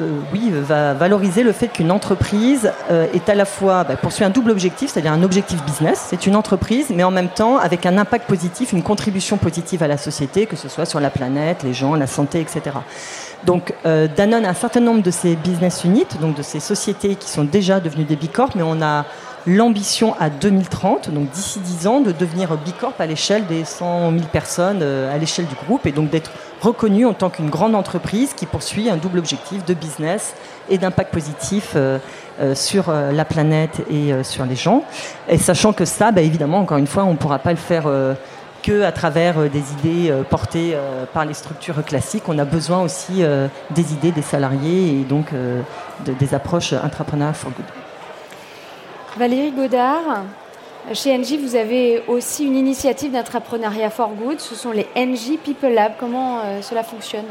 euh, 0.00 0.20
oui, 0.32 0.50
va 0.52 0.94
valoriser 0.94 1.42
le 1.42 1.52
fait 1.52 1.68
qu'une 1.68 1.90
entreprise 1.90 2.72
euh, 2.90 3.06
est 3.12 3.28
à 3.28 3.34
la 3.34 3.44
fois 3.44 3.84
bah, 3.84 3.96
poursuit 3.96 4.24
un 4.24 4.30
double 4.30 4.50
objectif, 4.50 4.90
c'est-à-dire 4.90 5.12
un 5.12 5.22
objectif 5.22 5.62
business. 5.64 6.06
C'est 6.08 6.26
une 6.26 6.36
entreprise, 6.36 6.86
mais 6.90 7.02
en 7.04 7.10
même 7.10 7.28
temps 7.28 7.58
avec 7.58 7.86
un 7.86 7.98
impact 7.98 8.28
positif, 8.28 8.72
une 8.72 8.82
contribution 8.82 9.36
positive 9.36 9.82
à 9.82 9.88
la 9.88 9.96
société, 9.96 10.46
que 10.46 10.56
ce 10.56 10.68
soit 10.68 10.86
sur 10.86 11.00
la 11.00 11.10
planète, 11.10 11.62
les 11.62 11.74
gens, 11.74 11.94
la 11.94 12.06
santé, 12.06 12.40
etc. 12.40 12.76
Donc 13.44 13.74
euh, 13.86 14.08
Danone 14.08 14.44
a 14.44 14.50
un 14.50 14.54
certain 14.54 14.80
nombre 14.80 15.02
de 15.02 15.10
ces 15.10 15.36
business 15.36 15.84
units, 15.84 16.06
donc 16.20 16.36
de 16.36 16.42
ces 16.42 16.60
sociétés 16.60 17.14
qui 17.14 17.28
sont 17.28 17.44
déjà 17.44 17.80
devenues 17.80 18.04
des 18.04 18.16
bicorps, 18.16 18.50
mais 18.54 18.62
on 18.62 18.82
a 18.82 19.04
l'ambition 19.46 20.14
à 20.18 20.30
2030, 20.30 21.10
donc 21.10 21.30
d'ici 21.30 21.60
10 21.60 21.86
ans, 21.86 22.00
de 22.00 22.12
devenir 22.12 22.56
Bicorp 22.56 22.94
à 22.98 23.06
l'échelle 23.06 23.46
des 23.46 23.64
100 23.64 24.12
000 24.12 24.24
personnes 24.32 24.82
à 24.82 25.16
l'échelle 25.18 25.46
du 25.46 25.54
groupe 25.54 25.86
et 25.86 25.92
donc 25.92 26.10
d'être 26.10 26.30
reconnue 26.60 27.06
en 27.06 27.14
tant 27.14 27.30
qu'une 27.30 27.50
grande 27.50 27.74
entreprise 27.74 28.34
qui 28.34 28.46
poursuit 28.46 28.90
un 28.90 28.96
double 28.96 29.18
objectif 29.18 29.64
de 29.64 29.74
business 29.74 30.34
et 30.68 30.78
d'impact 30.78 31.12
positif 31.12 31.72
euh, 31.76 31.98
euh, 32.40 32.54
sur 32.54 32.88
euh, 32.88 33.12
la 33.12 33.24
planète 33.24 33.82
et 33.90 34.12
sur 34.22 34.44
les 34.44 34.56
gens. 34.56 34.84
Et 35.28 35.38
sachant 35.38 35.72
que 35.72 35.84
ça, 35.84 36.12
bah, 36.12 36.20
évidemment, 36.20 36.58
encore 36.58 36.78
une 36.78 36.86
fois, 36.86 37.04
on 37.04 37.12
ne 37.12 37.16
pourra 37.16 37.38
pas 37.38 37.50
le 37.50 37.56
faire 37.56 37.84
que 38.62 38.82
à 38.82 38.92
travers 38.92 39.48
des 39.48 39.62
idées 39.72 40.12
portées 40.28 40.76
par 41.12 41.24
les 41.24 41.34
structures 41.34 41.82
classiques. 41.84 42.24
On 42.28 42.38
a 42.38 42.44
besoin 42.44 42.80
aussi 42.80 43.22
des 43.70 43.92
idées 43.92 44.12
des 44.12 44.22
salariés 44.22 45.00
et 45.00 45.04
donc 45.04 45.32
des 46.04 46.34
approches 46.34 46.72
intrapreneuriales 46.72 47.34
for 47.34 47.52
good. 47.52 47.87
Valérie 49.16 49.52
Godard, 49.52 50.22
chez 50.92 51.16
NJ, 51.16 51.38
vous 51.42 51.56
avez 51.56 52.02
aussi 52.06 52.46
une 52.46 52.56
initiative 52.56 53.12
d'entrepreneuriat 53.12 53.90
for 53.90 54.10
good. 54.10 54.38
Ce 54.38 54.54
sont 54.54 54.70
les 54.70 54.86
NJ 54.96 55.38
People 55.42 55.72
Lab. 55.72 55.92
Comment 55.98 56.40
euh, 56.40 56.62
cela 56.62 56.82
fonctionne? 56.82 57.24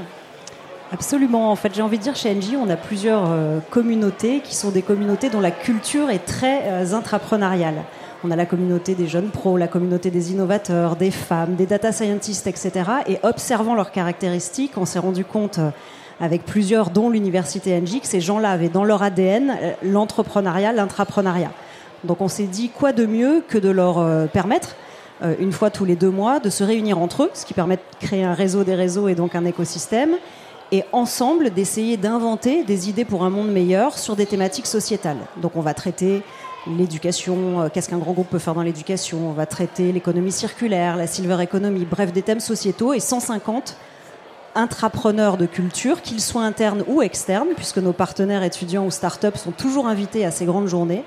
Absolument. 0.92 1.52
En 1.52 1.56
fait, 1.56 1.74
j'ai 1.74 1.82
envie 1.82 1.98
de 1.98 2.04
dire, 2.04 2.16
chez 2.16 2.34
NJ, 2.34 2.56
on 2.62 2.70
a 2.70 2.76
plusieurs 2.76 3.26
euh, 3.28 3.60
communautés 3.70 4.42
qui 4.44 4.56
sont 4.56 4.70
des 4.70 4.82
communautés 4.82 5.30
dont 5.30 5.40
la 5.40 5.52
culture 5.52 6.10
est 6.10 6.26
très 6.26 6.64
euh, 6.66 6.94
intrapreneuriale. 6.94 7.84
On 8.24 8.32
a 8.32 8.36
la 8.36 8.46
communauté 8.46 8.96
des 8.96 9.08
jeunes 9.08 9.30
pros, 9.30 9.58
la 9.58 9.68
communauté 9.68 10.12
des 10.12 10.32
innovateurs, 10.32 10.96
des 10.96 11.12
femmes, 11.12 11.56
des 11.56 11.66
data 11.66 11.92
scientists, 11.92 12.48
etc. 12.48 12.72
Et 13.08 13.18
observant 13.24 13.76
leurs 13.76 13.92
caractéristiques, 13.92 14.74
on 14.78 14.86
s'est 14.86 15.00
rendu 15.00 15.24
compte 15.24 15.60
avec 16.20 16.44
plusieurs, 16.44 16.90
dont 16.90 17.10
l'université 17.10 17.80
NJ, 17.80 18.02
que 18.02 18.08
ces 18.08 18.22
gens-là 18.22 18.52
avaient 18.52 18.70
dans 18.70 18.84
leur 18.84 19.04
ADN 19.04 19.56
l'entrepreneuriat, 19.84 20.74
l'intrapreneuriat. 20.74 21.52
Donc 22.04 22.22
on 22.22 22.28
s'est 22.28 22.44
dit 22.44 22.70
quoi 22.70 22.94
de 22.94 23.06
mieux 23.06 23.44
que 23.48 23.58
de 23.58 23.70
leur 23.70 23.98
euh, 23.98 24.26
permettre, 24.28 24.76
euh, 25.24 25.36
une 25.40 25.52
fois 25.52 25.70
tous 25.70 25.86
les 25.86 25.96
deux 25.96 26.12
mois, 26.12 26.40
de 26.40 26.50
se 26.50 26.64
réunir 26.64 27.00
entre 27.00 27.24
eux, 27.24 27.32
ce 27.34 27.46
qui 27.46 27.54
permet 27.54 27.78
de 27.78 27.82
créer 28.00 28.24
un 28.24 28.34
réseau 28.34 28.64
des 28.64 28.76
réseaux 28.76 29.08
et 29.08 29.16
donc 29.16 29.36
un 29.36 29.46
écosystème, 29.46 30.12
et 30.72 30.84
ensemble 30.92 31.50
d'essayer 31.52 31.98
d'inventer 31.98 32.64
des 32.64 32.90
idées 32.90 33.06
pour 33.06 33.24
un 33.24 33.30
monde 33.30 33.52
meilleur 33.52 33.98
sur 33.98 34.16
des 34.16 34.26
thématiques 34.26 34.68
sociétales. 34.68 35.18
Donc 35.42 35.56
on 35.56 35.62
va 35.62 35.74
traiter 35.74 36.24
l'éducation, 36.68 37.62
euh, 37.62 37.70
qu'est-ce 37.74 37.90
qu'un 37.90 37.98
grand 37.98 38.12
groupe 38.12 38.30
peut 38.30 38.40
faire 38.40 38.54
dans 38.54 38.62
l'éducation, 38.62 39.30
on 39.30 39.34
va 39.34 39.46
traiter 39.46 39.92
l'économie 39.92 40.32
circulaire, 40.32 40.98
la 40.98 41.08
silver 41.08 41.42
economy, 41.42 41.86
bref, 41.86 42.12
des 42.12 42.22
thèmes 42.22 42.42
sociétaux 42.42 42.94
et 42.94 43.00
150 43.00 43.78
intrapreneurs 44.56 45.38
de 45.38 45.46
culture, 45.46 46.02
qu'ils 46.02 46.22
soient 46.22 46.44
internes 46.44 46.84
ou 46.88 47.02
externes, 47.02 47.50
puisque 47.56 47.78
nos 47.78 47.94
partenaires 47.94 48.44
étudiants 48.44 48.86
ou 48.86 48.92
start-up 48.92 49.38
sont 49.38 49.52
toujours 49.52 49.88
invités 49.88 50.26
à 50.26 50.32
ces 50.32 50.46
grandes 50.46 50.68
journées 50.68 51.04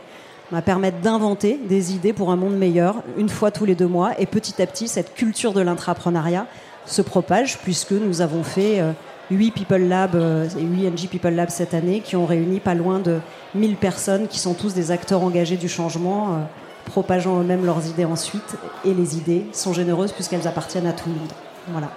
va 0.52 0.62
permettre 0.62 0.98
d'inventer 0.98 1.60
des 1.68 1.94
idées 1.94 2.12
pour 2.12 2.30
un 2.30 2.36
monde 2.36 2.56
meilleur 2.56 2.96
une 3.16 3.28
fois 3.28 3.50
tous 3.50 3.64
les 3.64 3.74
deux 3.74 3.86
mois. 3.86 4.18
Et 4.18 4.26
petit 4.26 4.60
à 4.60 4.66
petit, 4.66 4.88
cette 4.88 5.14
culture 5.14 5.52
de 5.52 5.60
l'intrapreneuriat 5.60 6.46
se 6.86 7.02
propage 7.02 7.58
puisque 7.58 7.92
nous 7.92 8.20
avons 8.20 8.42
fait 8.42 8.82
8 9.30 9.48
euh, 9.48 9.50
People 9.54 9.88
Lab 9.88 10.14
euh, 10.14 10.48
et 10.58 10.62
8 10.62 10.90
NG 10.90 11.08
People 11.08 11.34
Lab 11.34 11.50
cette 11.50 11.74
année 11.74 12.00
qui 12.00 12.16
ont 12.16 12.26
réuni 12.26 12.58
pas 12.58 12.74
loin 12.74 12.98
de 12.98 13.20
1000 13.54 13.76
personnes 13.76 14.28
qui 14.28 14.38
sont 14.38 14.54
tous 14.54 14.74
des 14.74 14.90
acteurs 14.90 15.22
engagés 15.22 15.56
du 15.56 15.68
changement 15.68 16.30
euh, 16.30 16.38
propageant 16.86 17.40
eux-mêmes 17.40 17.64
leurs 17.64 17.86
idées 17.86 18.04
ensuite. 18.04 18.56
Et 18.84 18.94
les 18.94 19.16
idées 19.16 19.46
sont 19.52 19.72
généreuses 19.72 20.12
puisqu'elles 20.12 20.48
appartiennent 20.48 20.86
à 20.86 20.92
tout 20.92 21.08
le 21.08 21.14
monde. 21.14 21.32
Voilà. 21.68 21.90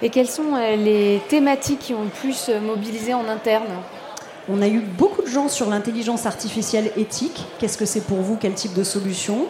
Et 0.00 0.08
quelles 0.08 0.28
sont 0.28 0.56
les 0.76 1.20
thématiques 1.28 1.78
qui 1.78 1.94
ont 1.94 2.02
le 2.02 2.08
plus 2.08 2.50
mobilisé 2.60 3.14
en 3.14 3.28
interne? 3.28 3.68
On 4.48 4.60
a 4.60 4.68
eu 4.68 4.80
beaucoup 4.80 5.22
de 5.22 5.28
gens 5.28 5.48
sur 5.48 5.68
l'intelligence 5.70 6.26
artificielle 6.26 6.90
éthique. 6.96 7.44
Qu'est-ce 7.58 7.78
que 7.78 7.84
c'est 7.84 8.00
pour 8.00 8.18
vous? 8.18 8.36
Quel 8.40 8.54
type 8.54 8.74
de 8.74 8.82
solution? 8.84 9.46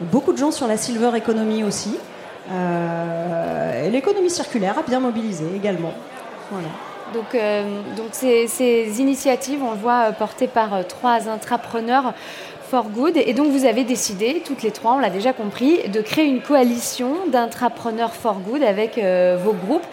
Beaucoup 0.00 0.32
de 0.32 0.38
gens 0.38 0.50
sur 0.50 0.66
la 0.66 0.76
silver 0.76 1.10
economy 1.16 1.64
aussi. 1.64 1.96
Euh, 2.52 3.86
et 3.86 3.90
l'économie 3.90 4.30
circulaire 4.30 4.78
a 4.78 4.82
bien 4.82 5.00
mobilisé 5.00 5.44
également. 5.54 5.92
Voilà. 6.50 6.68
Donc, 7.12 7.34
euh, 7.34 7.80
donc 7.96 8.08
ces, 8.12 9.00
initiatives, 9.00 9.62
on 9.62 9.72
le 9.72 9.78
voit, 9.78 10.08
euh, 10.08 10.12
portées 10.12 10.48
par 10.48 10.86
trois 10.86 11.28
intrapreneurs 11.28 12.14
for 12.70 12.84
good. 12.84 13.16
Et 13.16 13.32
donc 13.32 13.48
vous 13.48 13.64
avez 13.64 13.84
décidé, 13.84 14.42
toutes 14.44 14.62
les 14.62 14.70
trois, 14.70 14.94
on 14.94 14.98
l'a 14.98 15.10
déjà 15.10 15.32
compris, 15.32 15.88
de 15.88 16.00
créer 16.00 16.26
une 16.26 16.40
coalition 16.40 17.26
d'intrapreneurs 17.32 18.14
for 18.14 18.34
good 18.40 18.62
avec 18.62 18.98
vos 18.98 19.52
groupes. 19.52 19.86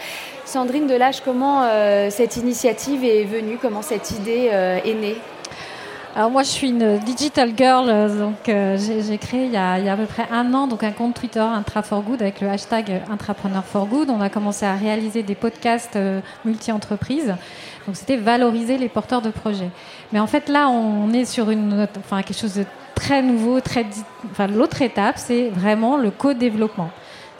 Sandrine 0.45 0.87
Delage, 0.87 1.21
comment 1.21 1.63
cette 2.09 2.37
initiative 2.37 3.03
est 3.03 3.23
venue? 3.23 3.57
Comment 3.61 3.81
cette 3.81 4.11
idée 4.11 4.51
est 4.85 4.93
née? 4.93 5.17
Alors 6.15 6.29
moi, 6.29 6.43
je 6.43 6.49
suis 6.49 6.69
une 6.69 6.99
digital 6.99 7.53
girl, 7.57 7.89
euh, 7.89 8.19
donc 8.19 8.47
euh, 8.47 8.77
j'ai 8.77 9.17
créé 9.17 9.45
il 9.45 9.51
y, 9.51 9.57
a, 9.57 9.73
à 9.73 9.97
peu 9.97 10.05
près 10.05 10.27
un 10.31 10.53
an 10.53 10.67
donc 10.67 10.83
un 10.83 10.91
compte 10.91 11.15
Twitter 11.15 11.39
Intra 11.39 11.81
for 11.81 12.03
Good 12.03 12.21
avec 12.21 12.39
le 12.39 12.49
hashtag 12.49 13.01
Intrapreneur 13.11 13.63
for 13.65 13.87
Good. 13.87 14.11
On 14.11 14.21
a 14.21 14.29
commencé 14.29 14.63
à 14.63 14.75
réaliser 14.75 15.23
des 15.23 15.33
podcasts 15.33 15.95
euh, 15.95 16.19
multi-entreprises. 16.45 17.33
Donc 17.87 17.95
c'était 17.95 18.17
valoriser 18.17 18.77
les 18.77 18.89
porteurs 18.89 19.23
de 19.23 19.31
projets. 19.31 19.71
Mais 20.11 20.19
en 20.19 20.27
fait 20.27 20.49
là, 20.49 20.69
on 20.69 21.11
est 21.13 21.25
sur 21.25 21.49
une, 21.49 21.87
enfin 21.97 22.21
quelque 22.21 22.39
chose 22.39 22.53
de 22.53 22.65
très 22.93 23.23
nouveau, 23.23 23.59
très, 23.59 23.83
enfin 24.29 24.45
l'autre 24.45 24.83
étape, 24.83 25.15
c'est 25.17 25.49
vraiment 25.49 25.97
le 25.97 26.11
co-développement. 26.11 26.91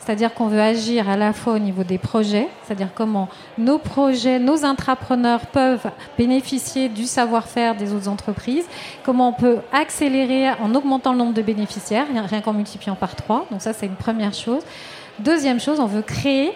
C'est-à-dire 0.04 0.34
qu'on 0.34 0.48
veut 0.48 0.60
agir 0.60 1.08
à 1.08 1.16
la 1.16 1.32
fois 1.32 1.54
au 1.54 1.58
niveau 1.58 1.82
des 1.82 1.96
projets, 1.96 2.48
c'est-à-dire 2.64 2.88
comment 2.94 3.28
nos 3.56 3.78
projets, 3.78 4.38
nos 4.38 4.64
intrapreneurs 4.64 5.46
peuvent 5.46 5.90
bénéficier 6.18 6.90
du 6.90 7.04
savoir-faire 7.04 7.74
des 7.74 7.94
autres 7.94 8.08
entreprises, 8.08 8.66
comment 9.02 9.30
on 9.30 9.32
peut 9.32 9.58
accélérer 9.72 10.50
en 10.62 10.74
augmentant 10.74 11.12
le 11.12 11.18
nombre 11.18 11.32
de 11.32 11.40
bénéficiaires, 11.40 12.06
rien 12.28 12.42
qu'en 12.42 12.52
multipliant 12.52 12.96
par 12.96 13.16
trois. 13.16 13.46
Donc 13.50 13.62
ça, 13.62 13.72
c'est 13.72 13.86
une 13.86 13.96
première 13.96 14.34
chose. 14.34 14.62
Deuxième 15.20 15.58
chose, 15.58 15.80
on 15.80 15.86
veut 15.86 16.02
créer 16.02 16.52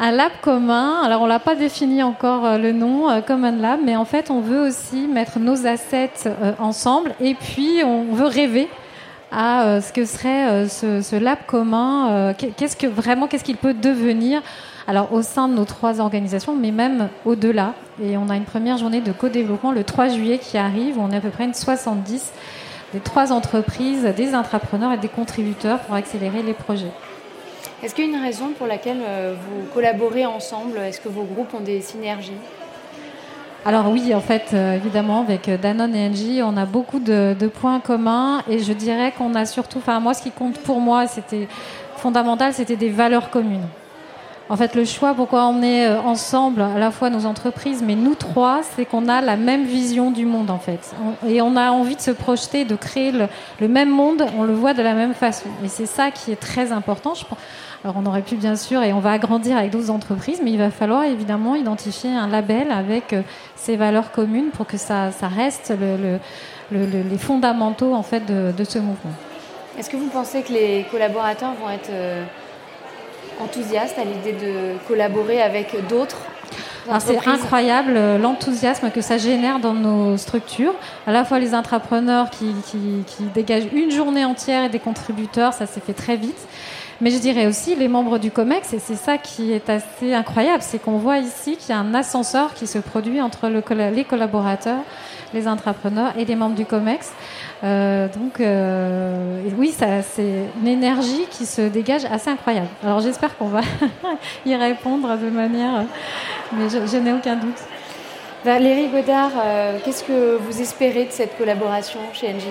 un 0.00 0.10
lab 0.10 0.32
commun. 0.40 1.02
Alors, 1.02 1.22
on 1.22 1.26
l'a 1.26 1.40
pas 1.40 1.54
défini 1.54 2.02
encore 2.02 2.46
euh, 2.46 2.58
le 2.58 2.72
nom, 2.72 3.10
euh, 3.10 3.20
Common 3.20 3.56
Lab, 3.60 3.80
mais 3.84 3.96
en 3.96 4.04
fait, 4.04 4.30
on 4.30 4.40
veut 4.40 4.60
aussi 4.60 5.06
mettre 5.06 5.38
nos 5.38 5.66
assets 5.66 6.12
euh, 6.26 6.52
ensemble 6.58 7.14
et 7.20 7.34
puis 7.34 7.82
on 7.84 8.14
veut 8.14 8.26
rêver 8.26 8.68
à 9.30 9.64
euh, 9.64 9.80
ce 9.80 9.92
que 9.92 10.04
serait 10.04 10.48
euh, 10.48 10.68
ce, 10.68 11.16
lab 11.16 11.38
commun. 11.46 12.10
Euh, 12.10 12.32
qu'est-ce 12.56 12.76
que 12.76 12.86
vraiment, 12.86 13.26
qu'est-ce 13.26 13.44
qu'il 13.44 13.56
peut 13.56 13.74
devenir 13.74 14.42
alors 14.86 15.12
au 15.12 15.20
sein 15.20 15.48
de 15.48 15.54
nos 15.54 15.66
trois 15.66 16.00
organisations, 16.00 16.54
mais 16.56 16.70
même 16.70 17.08
au-delà. 17.26 17.74
Et 18.02 18.16
on 18.16 18.30
a 18.30 18.36
une 18.36 18.44
première 18.44 18.78
journée 18.78 19.02
de 19.02 19.12
co-développement 19.12 19.72
le 19.72 19.84
3 19.84 20.08
juillet 20.08 20.38
qui 20.38 20.56
arrive, 20.56 20.98
où 20.98 21.02
on 21.02 21.10
est 21.10 21.16
à 21.16 21.20
peu 21.20 21.30
près 21.30 21.44
une 21.44 21.54
70 21.54 22.30
des 22.94 23.00
trois 23.00 23.32
entreprises, 23.32 24.04
des 24.16 24.32
intrapreneurs 24.32 24.92
et 24.92 24.96
des 24.96 25.08
contributeurs 25.08 25.80
pour 25.80 25.94
accélérer 25.94 26.42
les 26.42 26.54
projets. 26.54 26.90
Est-ce 27.82 27.94
qu'il 27.94 28.06
y 28.06 28.08
a 28.08 28.16
une 28.16 28.24
raison 28.24 28.52
pour 28.56 28.66
laquelle 28.66 28.96
vous 28.96 29.66
collaborez 29.74 30.24
ensemble? 30.24 30.78
Est-ce 30.78 30.98
que 30.98 31.10
vos 31.10 31.24
groupes 31.24 31.52
ont 31.52 31.60
des 31.60 31.82
synergies? 31.82 32.32
Alors 33.64 33.90
oui, 33.90 34.14
en 34.14 34.20
fait, 34.20 34.50
euh, 34.54 34.76
évidemment, 34.76 35.22
avec 35.22 35.50
Danone 35.60 35.94
et 35.94 36.08
Engie, 36.08 36.40
on 36.42 36.56
a 36.56 36.64
beaucoup 36.64 37.00
de, 37.00 37.34
points 37.48 37.80
communs 37.80 38.42
et 38.48 38.60
je 38.60 38.72
dirais 38.72 39.12
qu'on 39.16 39.34
a 39.34 39.44
surtout, 39.44 39.78
enfin 39.78 40.00
moi, 40.00 40.14
ce 40.14 40.22
qui 40.22 40.30
compte 40.30 40.58
pour 40.58 40.80
moi, 40.80 41.06
c'était 41.06 41.48
fondamental, 41.96 42.52
c'était 42.54 42.76
des 42.76 42.90
valeurs 42.90 43.30
communes. 43.30 43.66
En 44.50 44.56
fait, 44.56 44.74
le 44.74 44.86
choix 44.86 45.12
pourquoi 45.12 45.44
on 45.46 45.62
est 45.62 45.86
euh, 45.86 46.00
ensemble, 46.00 46.62
à 46.62 46.78
la 46.78 46.90
fois 46.90 47.10
nos 47.10 47.26
entreprises, 47.26 47.82
mais 47.84 47.94
nous 47.94 48.14
trois, 48.14 48.60
c'est 48.62 48.86
qu'on 48.86 49.06
a 49.08 49.20
la 49.20 49.36
même 49.36 49.64
vision 49.64 50.10
du 50.10 50.24
monde, 50.24 50.50
en 50.50 50.58
fait. 50.58 50.94
et 51.26 51.42
on 51.42 51.54
a 51.54 51.70
envie 51.70 51.96
de 51.96 52.00
se 52.00 52.10
projeter, 52.10 52.64
de 52.64 52.74
créer 52.74 53.12
le, 53.12 53.68
même 53.68 53.90
monde, 53.90 54.24
on 54.38 54.44
le 54.44 54.54
voit 54.54 54.72
de 54.72 54.82
la 54.82 54.94
même 54.94 55.12
façon. 55.12 55.48
Et 55.62 55.68
c'est 55.68 55.86
ça 55.86 56.10
qui 56.10 56.32
est 56.32 56.40
très 56.40 56.72
important. 56.72 57.12
Alors 57.84 57.96
on 57.98 58.06
aurait 58.06 58.22
pu 58.22 58.36
bien 58.36 58.56
sûr, 58.56 58.82
et 58.82 58.92
on 58.94 59.00
va 59.00 59.12
agrandir 59.12 59.56
avec 59.56 59.70
d'autres 59.70 59.90
entreprises, 59.90 60.40
mais 60.42 60.50
il 60.50 60.58
va 60.58 60.70
falloir 60.70 61.04
évidemment 61.04 61.54
identifier 61.54 62.10
un 62.10 62.26
label 62.26 62.72
avec 62.72 63.12
euh, 63.12 63.22
ces 63.54 63.76
valeurs 63.76 64.12
communes 64.12 64.48
pour 64.48 64.66
que 64.66 64.78
ça, 64.78 65.10
reste 65.22 65.74
le, 65.78 66.18
les 66.72 67.18
fondamentaux 67.18 67.94
en 67.94 68.02
fait 68.02 68.24
de, 68.24 68.64
ce 68.64 68.78
mouvement. 68.78 69.12
Est-ce 69.78 69.90
que 69.90 69.96
vous 69.96 70.08
pensez 70.08 70.42
que 70.42 70.52
les 70.52 70.86
collaborateurs 70.90 71.52
vont 71.60 71.70
être 71.70 71.90
enthousiastes 73.40 73.98
à 73.98 74.04
l'idée 74.04 74.32
de 74.32 74.76
collaborer 74.86 75.40
avec 75.42 75.74
d'autres 75.88 76.18
c'est 77.00 77.26
incroyable 77.26 77.94
euh, 77.96 78.18
l'enthousiasme 78.18 78.90
que 78.90 79.00
ça 79.00 79.18
génère 79.18 79.58
dans 79.58 79.74
nos 79.74 80.16
structures. 80.16 80.74
À 81.06 81.12
la 81.12 81.24
fois 81.24 81.38
les 81.38 81.54
intrapreneurs 81.54 82.30
qui, 82.30 82.54
qui, 82.66 83.04
qui, 83.06 83.24
dégagent 83.34 83.68
une 83.72 83.90
journée 83.90 84.24
entière 84.24 84.64
et 84.64 84.68
des 84.68 84.78
contributeurs, 84.78 85.52
ça 85.52 85.66
s'est 85.66 85.80
fait 85.80 85.92
très 85.92 86.16
vite. 86.16 86.48
Mais 87.00 87.10
je 87.10 87.18
dirais 87.18 87.46
aussi 87.46 87.76
les 87.76 87.86
membres 87.86 88.18
du 88.18 88.32
COMEX, 88.32 88.72
et 88.72 88.80
c'est 88.80 88.96
ça 88.96 89.18
qui 89.18 89.52
est 89.52 89.70
assez 89.70 90.14
incroyable, 90.14 90.62
c'est 90.62 90.82
qu'on 90.82 90.98
voit 90.98 91.18
ici 91.18 91.56
qu'il 91.56 91.70
y 91.70 91.72
a 91.72 91.78
un 91.78 91.94
ascenseur 91.94 92.54
qui 92.54 92.66
se 92.66 92.78
produit 92.78 93.20
entre 93.20 93.48
le, 93.48 93.62
les 93.90 94.02
collaborateurs, 94.02 94.82
les 95.34 95.48
entrepreneurs 95.48 96.12
et 96.16 96.24
les 96.24 96.34
membres 96.34 96.54
du 96.54 96.64
COMEX. 96.64 97.12
Euh, 97.64 98.08
donc 98.08 98.40
euh, 98.40 99.42
oui, 99.56 99.74
c'est 99.76 100.44
une 100.60 100.68
énergie 100.68 101.26
qui 101.30 101.46
se 101.46 101.62
dégage 101.62 102.04
assez 102.04 102.30
incroyable. 102.30 102.68
Alors 102.84 103.00
j'espère 103.00 103.36
qu'on 103.36 103.48
va 103.48 103.60
y 104.46 104.54
répondre 104.54 105.16
de 105.18 105.30
manière, 105.30 105.84
mais 106.52 106.68
je, 106.68 106.96
n'ai 106.96 107.12
aucun 107.12 107.36
doute. 107.36 107.58
Valérie 108.44 108.88
Godard, 108.88 109.32
euh, 109.44 109.78
qu'est-ce 109.84 110.04
que 110.04 110.36
vous 110.36 110.60
espérez 110.60 111.06
de 111.06 111.10
cette 111.10 111.36
collaboration 111.36 112.00
chez 112.12 112.28
Engie? 112.28 112.46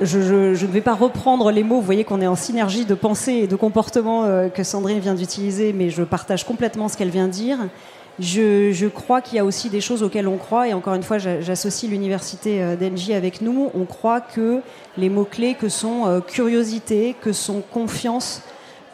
Je, 0.00 0.18
ne 0.18 0.72
vais 0.72 0.80
pas 0.80 0.94
reprendre 0.94 1.50
les 1.50 1.62
mots, 1.62 1.76
vous 1.76 1.82
voyez 1.82 2.04
qu'on 2.04 2.20
est 2.20 2.26
en 2.26 2.36
synergie 2.36 2.86
de 2.86 2.94
pensée 2.94 3.32
et 3.32 3.46
de 3.46 3.56
comportement 3.56 4.24
euh, 4.24 4.48
que 4.48 4.62
Sandrine 4.62 4.98
vient 4.98 5.14
d'utiliser, 5.14 5.74
mais 5.74 5.90
je 5.90 6.02
partage 6.02 6.44
complètement 6.44 6.88
ce 6.88 6.96
qu'elle 6.96 7.10
vient 7.10 7.26
de 7.26 7.32
dire. 7.32 7.58
Je, 8.20 8.86
crois 8.88 9.20
qu'il 9.20 9.36
y 9.36 9.38
a 9.38 9.44
aussi 9.44 9.70
des 9.70 9.80
choses 9.80 10.02
auxquelles 10.02 10.28
on 10.28 10.36
croit, 10.36 10.68
et 10.68 10.74
encore 10.74 10.94
une 10.94 11.02
fois, 11.02 11.18
j'associe 11.18 11.90
l'université 11.90 12.62
euh, 12.62 12.76
d'Engie 12.76 13.14
avec 13.14 13.40
nous. 13.40 13.70
On 13.74 13.84
croit 13.84 14.20
que 14.20 14.60
les 14.96 15.08
mots-clés 15.08 15.54
que 15.54 15.68
sont 15.68 16.06
euh, 16.06 16.20
curiosité, 16.20 17.14
que 17.20 17.32
sont 17.32 17.60
confiance, 17.60 18.42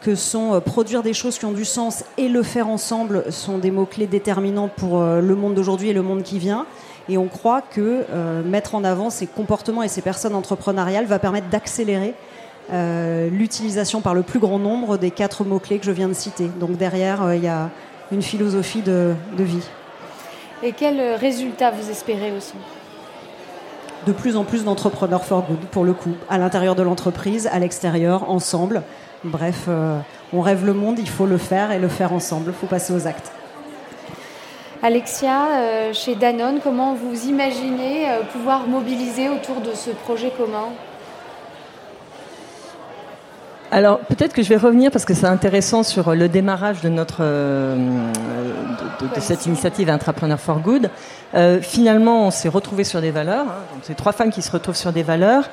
que 0.01 0.15
sont 0.15 0.61
produire 0.61 1.01
des 1.01 1.13
choses 1.13 1.39
qui 1.39 1.45
ont 1.45 1.51
du 1.51 1.65
sens 1.65 2.03
et 2.19 2.29
le 2.29 2.43
faire 2.43 2.67
ensemble 2.67 3.31
sont 3.31 3.57
des 3.57 3.71
mots-clés 3.71 4.05
déterminants 4.05 4.67
pour 4.67 5.01
le 5.01 5.35
monde 5.35 5.55
d'aujourd'hui 5.55 5.89
et 5.89 5.93
le 5.93 6.03
monde 6.03 6.21
qui 6.21 6.37
vient. 6.37 6.67
Et 7.07 7.17
on 7.17 7.27
croit 7.27 7.61
que 7.61 8.05
euh, 8.09 8.43
mettre 8.43 8.75
en 8.75 8.83
avant 8.83 9.09
ces 9.09 9.27
comportements 9.27 9.83
et 9.83 9.87
ces 9.87 10.01
personnes 10.01 10.33
entrepreneuriales 10.33 11.05
va 11.05 11.19
permettre 11.19 11.49
d'accélérer 11.49 12.15
euh, 12.71 13.29
l'utilisation 13.29 14.01
par 14.01 14.15
le 14.15 14.23
plus 14.23 14.39
grand 14.39 14.57
nombre 14.57 14.97
des 14.97 15.11
quatre 15.11 15.43
mots-clés 15.43 15.77
que 15.77 15.85
je 15.85 15.91
viens 15.91 16.07
de 16.07 16.13
citer. 16.13 16.49
Donc 16.59 16.77
derrière, 16.77 17.23
euh, 17.23 17.35
il 17.35 17.43
y 17.43 17.47
a 17.47 17.69
une 18.11 18.21
philosophie 18.21 18.81
de, 18.81 19.15
vie. 19.37 19.67
Et 20.63 20.71
quels 20.71 21.15
résultats 21.15 21.71
vous 21.71 21.89
espérez 21.89 22.31
aussi? 22.31 22.53
De 24.05 24.11
plus 24.11 24.37
en 24.37 24.43
plus 24.43 24.63
d'entrepreneurs 24.63 25.25
for 25.25 25.43
good, 25.43 25.59
pour 25.71 25.83
le 25.83 25.93
coup, 25.93 26.13
à 26.29 26.37
l'intérieur 26.37 26.75
de 26.75 26.83
l'entreprise, 26.83 27.47
à 27.51 27.59
l'extérieur, 27.59 28.29
ensemble. 28.29 28.83
Bref, 29.23 29.67
on 30.31 30.41
rêve 30.41 30.65
le 30.65 30.73
monde, 30.73 30.99
il 30.99 31.09
faut 31.09 31.25
le 31.25 31.37
faire 31.37 31.71
et 31.71 31.79
le 31.79 31.87
faire 31.87 32.13
ensemble, 32.13 32.51
il 32.51 32.53
faut 32.53 32.67
passer 32.67 32.93
aux 32.93 33.07
actes. 33.07 33.31
Alexia, 34.85 35.47
euh, 35.47 35.93
chez 35.93 36.13
Danone, 36.13 36.59
comment 36.63 36.93
vous 36.93 37.27
imaginez 37.27 38.07
euh, 38.07 38.21
pouvoir 38.31 38.67
mobiliser 38.67 39.29
autour 39.29 39.61
de 39.61 39.73
ce 39.73 39.89
projet 39.89 40.29
commun? 40.29 40.69
Alors 43.75 43.99
peut-être 43.99 44.33
que 44.33 44.41
je 44.41 44.49
vais 44.49 44.57
revenir 44.57 44.89
parce 44.89 45.03
que 45.03 45.13
c'est 45.13 45.25
intéressant 45.25 45.83
sur 45.83 46.15
le 46.15 46.29
démarrage 46.29 46.81
de 46.81 46.89
notre 46.89 47.17
euh, 47.21 47.75
de, 49.01 49.19
cette 49.19 49.45
initiative 49.45 49.89
Entrepreneur 49.89 50.39
for 50.39 50.59
Good. 50.59 50.89
finalement, 51.61 52.27
on 52.27 52.31
s'est 52.31 52.47
retrouvé 52.47 52.85
sur 52.85 53.01
des 53.01 53.11
valeurs. 53.11 53.47
Hein, 53.47 53.79
c'est 53.81 53.95
trois 53.95 54.13
femmes 54.13 54.31
qui 54.31 54.41
se 54.41 54.51
retrouvent 54.51 54.77
sur 54.77 54.93
des 54.93 55.03
valeurs 55.03 55.49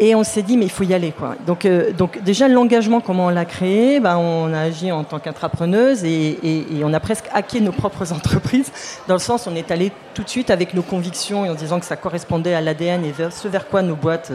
et 0.00 0.14
on 0.16 0.24
s'est 0.24 0.42
dit, 0.42 0.56
mais 0.56 0.64
il 0.64 0.70
faut 0.70 0.82
y 0.82 0.92
aller. 0.92 1.12
Quoi. 1.12 1.36
Donc, 1.46 1.64
euh, 1.64 1.92
donc 1.92 2.20
déjà, 2.22 2.48
l'engagement, 2.48 3.00
comment 3.00 3.26
on 3.26 3.30
l'a 3.30 3.44
créé? 3.44 4.00
Ben, 4.00 4.16
On 4.16 4.52
a 4.52 4.58
agi 4.58 4.90
en 4.90 5.04
tant 5.04 5.20
qu'intrapreneuse 5.20 6.04
et, 6.04 6.38
et, 6.42 6.84
on 6.84 6.92
a 6.92 7.00
presque 7.00 7.26
hacké 7.32 7.60
nos 7.60 7.72
propres 7.72 8.12
entreprises, 8.12 8.72
dans 9.06 9.14
le 9.14 9.20
sens 9.20 9.46
on 9.46 9.54
est 9.54 9.70
allé 9.70 9.92
tout 10.14 10.22
de 10.22 10.28
suite 10.28 10.50
avec 10.50 10.74
nos 10.74 10.82
convictions 10.82 11.44
et 11.44 11.50
en 11.50 11.54
disant 11.54 11.78
que 11.78 11.86
ça 11.86 11.96
correspondait 11.96 12.54
à 12.54 12.60
l'ADN 12.60 13.04
et 13.04 13.12
vers, 13.12 13.32
ce 13.32 13.46
vers 13.46 13.68
quoi 13.68 13.82
nos 13.82 13.94
boîtes 13.94 14.32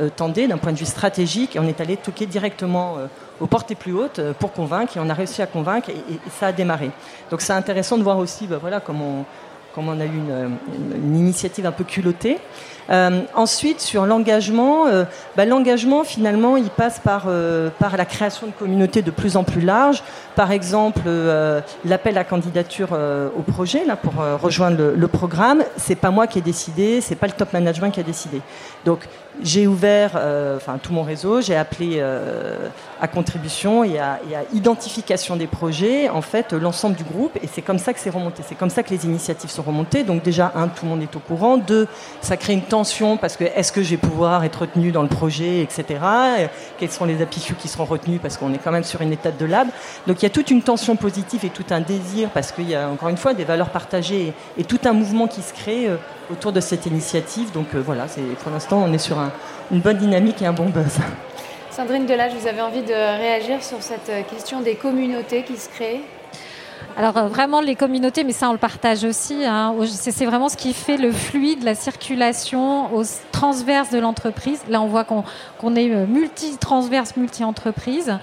euh, 0.00 0.08
tendaient 0.14 0.46
d'un 0.46 0.58
point 0.58 0.72
de 0.72 0.78
vue 0.78 0.86
stratégique. 0.86 1.56
Et 1.56 1.58
on 1.58 1.66
est 1.66 1.80
allé 1.80 1.96
toquer 1.96 2.26
directement 2.26 2.98
euh, 2.98 3.06
aux 3.40 3.46
portes 3.46 3.70
les 3.70 3.76
plus 3.76 3.92
hautes 3.92 4.20
pour 4.38 4.52
convaincre 4.52 4.96
et 4.96 5.00
on 5.00 5.08
a 5.08 5.14
réussi 5.14 5.42
à 5.42 5.46
convaincre 5.46 5.90
et, 5.90 6.18
ça 6.38 6.48
a 6.48 6.52
démarré. 6.52 6.90
Donc 7.30 7.40
c'est 7.40 7.52
intéressant 7.52 7.96
de 7.98 8.02
voir 8.02 8.18
aussi 8.18 8.46
ben, 8.46 8.58
voilà, 8.58 8.80
comment 8.80 9.24
comme 9.78 9.90
on 9.90 10.00
a 10.00 10.06
eu 10.06 10.08
une, 10.08 11.16
initiative 11.16 11.64
un 11.64 11.70
peu 11.70 11.84
culottée. 11.84 12.38
Euh, 12.90 13.20
ensuite, 13.36 13.80
sur 13.80 14.06
l'engagement, 14.06 14.88
euh, 14.88 15.04
bah, 15.36 15.44
l'engagement 15.44 16.02
finalement, 16.02 16.56
il 16.56 16.68
passe 16.68 16.98
par, 16.98 17.28
par 17.78 17.96
la 17.96 18.04
création 18.04 18.48
de 18.48 18.52
communautés 18.52 19.02
de 19.02 19.12
plus 19.12 19.36
en 19.36 19.44
plus 19.44 19.60
larges. 19.60 20.02
Par 20.34 20.50
exemple, 20.50 21.02
l'appel 21.84 22.18
à 22.18 22.24
candidature 22.24 22.88
au 23.36 23.42
projet 23.42 23.84
là 23.84 23.94
pour 23.94 24.14
rejoindre 24.40 24.78
le, 24.78 24.94
le 24.96 25.08
programme, 25.08 25.62
c'est 25.76 25.96
pas 25.96 26.10
moi 26.10 26.26
qui 26.26 26.38
ai 26.38 26.42
décidé, 26.42 27.00
c'est 27.00 27.16
pas 27.16 27.26
le 27.26 27.32
top 27.32 27.52
management 27.52 27.90
qui 27.90 28.00
a 28.00 28.04
décidé. 28.04 28.40
Donc 28.84 29.00
j'ai 29.42 29.66
ouvert 29.66 30.12
euh, 30.16 30.58
tout 30.82 30.92
mon 30.92 31.02
réseau, 31.02 31.40
j'ai 31.40 31.56
appelé 31.56 31.96
euh, 31.98 32.68
à 33.00 33.08
contribution 33.08 33.84
et 33.84 33.98
à, 33.98 34.18
identification 34.52 35.36
des 35.36 35.46
projets, 35.46 36.08
en 36.08 36.22
fait, 36.22 36.52
l'ensemble 36.52 36.96
du 36.96 37.04
groupe. 37.04 37.36
Et 37.42 37.46
c'est 37.46 37.62
comme 37.62 37.78
ça 37.78 37.92
que 37.92 38.00
c'est 38.00 38.10
remonté. 38.10 38.42
C'est 38.46 38.56
comme 38.56 38.70
ça 38.70 38.82
que 38.82 38.90
les 38.90 39.04
initiatives 39.04 39.50
sont 39.50 39.62
Donc 40.04 40.22
déjà, 40.22 40.52
un, 40.54 40.68
tout 40.68 40.84
le 40.84 40.90
monde 40.90 41.02
est 41.02 41.14
au 41.16 41.18
courant. 41.18 41.56
Deux, 41.56 41.86
ça 42.20 42.36
crée 42.36 42.52
une 42.52 42.62
tension 42.62 43.16
parce 43.16 43.36
que 43.36 43.44
est-ce 43.44 43.72
que 43.72 43.82
je 43.82 43.90
vais 43.90 43.96
pouvoir 43.96 44.44
être 44.44 44.62
retenu 44.62 44.90
dans 44.92 45.02
le 45.02 45.08
projet, 45.08 45.60
etc. 45.62 45.84
Quels 46.78 46.90
sont 46.90 47.04
les 47.04 47.22
appuis 47.22 47.44
qui 47.58 47.68
seront 47.68 47.84
retenus 47.84 48.20
parce 48.20 48.36
qu'on 48.36 48.52
est 48.52 48.58
quand 48.58 48.72
même 48.72 48.84
sur 48.84 49.00
une 49.00 49.12
étape 49.12 49.36
de 49.36 49.46
lab. 49.46 49.68
Donc 50.06 50.20
il 50.20 50.24
y 50.24 50.26
a 50.26 50.30
toute 50.30 50.50
une 50.50 50.62
tension 50.62 50.96
positive 50.96 51.44
et 51.44 51.50
tout 51.50 51.64
un 51.70 51.80
désir 51.80 52.30
parce 52.30 52.52
qu'il 52.52 52.68
y 52.68 52.74
a 52.74 52.88
encore 52.88 53.08
une 53.08 53.16
fois 53.16 53.34
des 53.34 53.44
valeurs 53.44 53.70
partagées 53.70 54.32
et, 54.56 54.64
tout 54.64 54.80
un 54.84 54.92
mouvement 54.92 55.26
qui 55.26 55.40
se 55.40 55.54
crée 55.54 55.88
euh, 55.88 55.96
autour 56.30 56.52
de 56.52 56.60
cette 56.60 56.84
initiative. 56.84 57.52
Donc 57.52 57.74
voilà, 57.74 58.04
pour 58.42 58.52
l'instant, 58.52 58.82
on 58.84 58.92
est 58.92 58.98
sur 58.98 59.18
un 59.18 59.32
une 59.70 59.80
bonne 59.80 59.98
dynamique 59.98 60.40
et 60.42 60.46
un 60.46 60.52
bon 60.52 60.66
buzz. 60.66 60.98
Sandrine 61.70 62.06
Delage, 62.06 62.32
vous 62.34 62.46
avez 62.46 62.60
envie 62.60 62.82
de 62.82 62.92
réagir 62.92 63.62
sur 63.62 63.82
cette 63.82 64.10
question 64.28 64.60
des 64.60 64.74
communautés 64.74 65.42
qui 65.42 65.56
se 65.56 65.68
créent? 65.68 66.00
Alors 66.98 67.16
euh, 67.16 67.28
vraiment 67.28 67.60
les 67.60 67.76
communautés, 67.76 68.24
mais 68.24 68.32
ça 68.32 68.50
on 68.50 68.52
le 68.52 68.58
partage 68.58 69.04
aussi. 69.04 69.44
Hein. 69.44 69.72
c'est 69.86 70.26
vraiment 70.26 70.48
ce 70.48 70.56
qui 70.56 70.74
fait 70.74 70.96
le 70.96 71.12
fluide, 71.12 71.62
la 71.62 71.76
circulation 71.76 72.92
au 72.92 73.04
transverse 73.30 73.90
de 73.90 74.00
l'entreprise. 74.00 74.60
Là 74.68 74.82
on 74.82 74.88
voit 74.88 75.04
qu'on 75.04 75.76
est 75.76 75.90
euh, 75.90 76.06
multi-transverse, 76.06 77.16
multi-entreprise. 77.16 78.18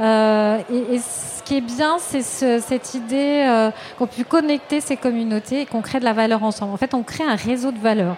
Euh, 0.00 0.58
et, 0.70 0.98
ce 0.98 1.42
qui 1.44 1.58
est 1.58 1.60
bien, 1.60 1.98
c'est 2.00 2.22
cette 2.22 2.94
idée 2.94 3.70
qu'on 3.96 4.08
puisse 4.08 4.26
connecter 4.26 4.80
ces 4.80 4.96
communautés 4.96 5.60
et 5.60 5.66
qu'on 5.66 5.80
crée 5.80 6.00
de 6.00 6.04
la 6.04 6.12
valeur 6.12 6.42
ensemble. 6.42 6.72
En 6.72 6.76
fait, 6.76 6.92
on 6.92 7.04
crée 7.04 7.22
un 7.22 7.36
réseau 7.36 7.70
de 7.70 7.78
valeurs. 7.78 8.16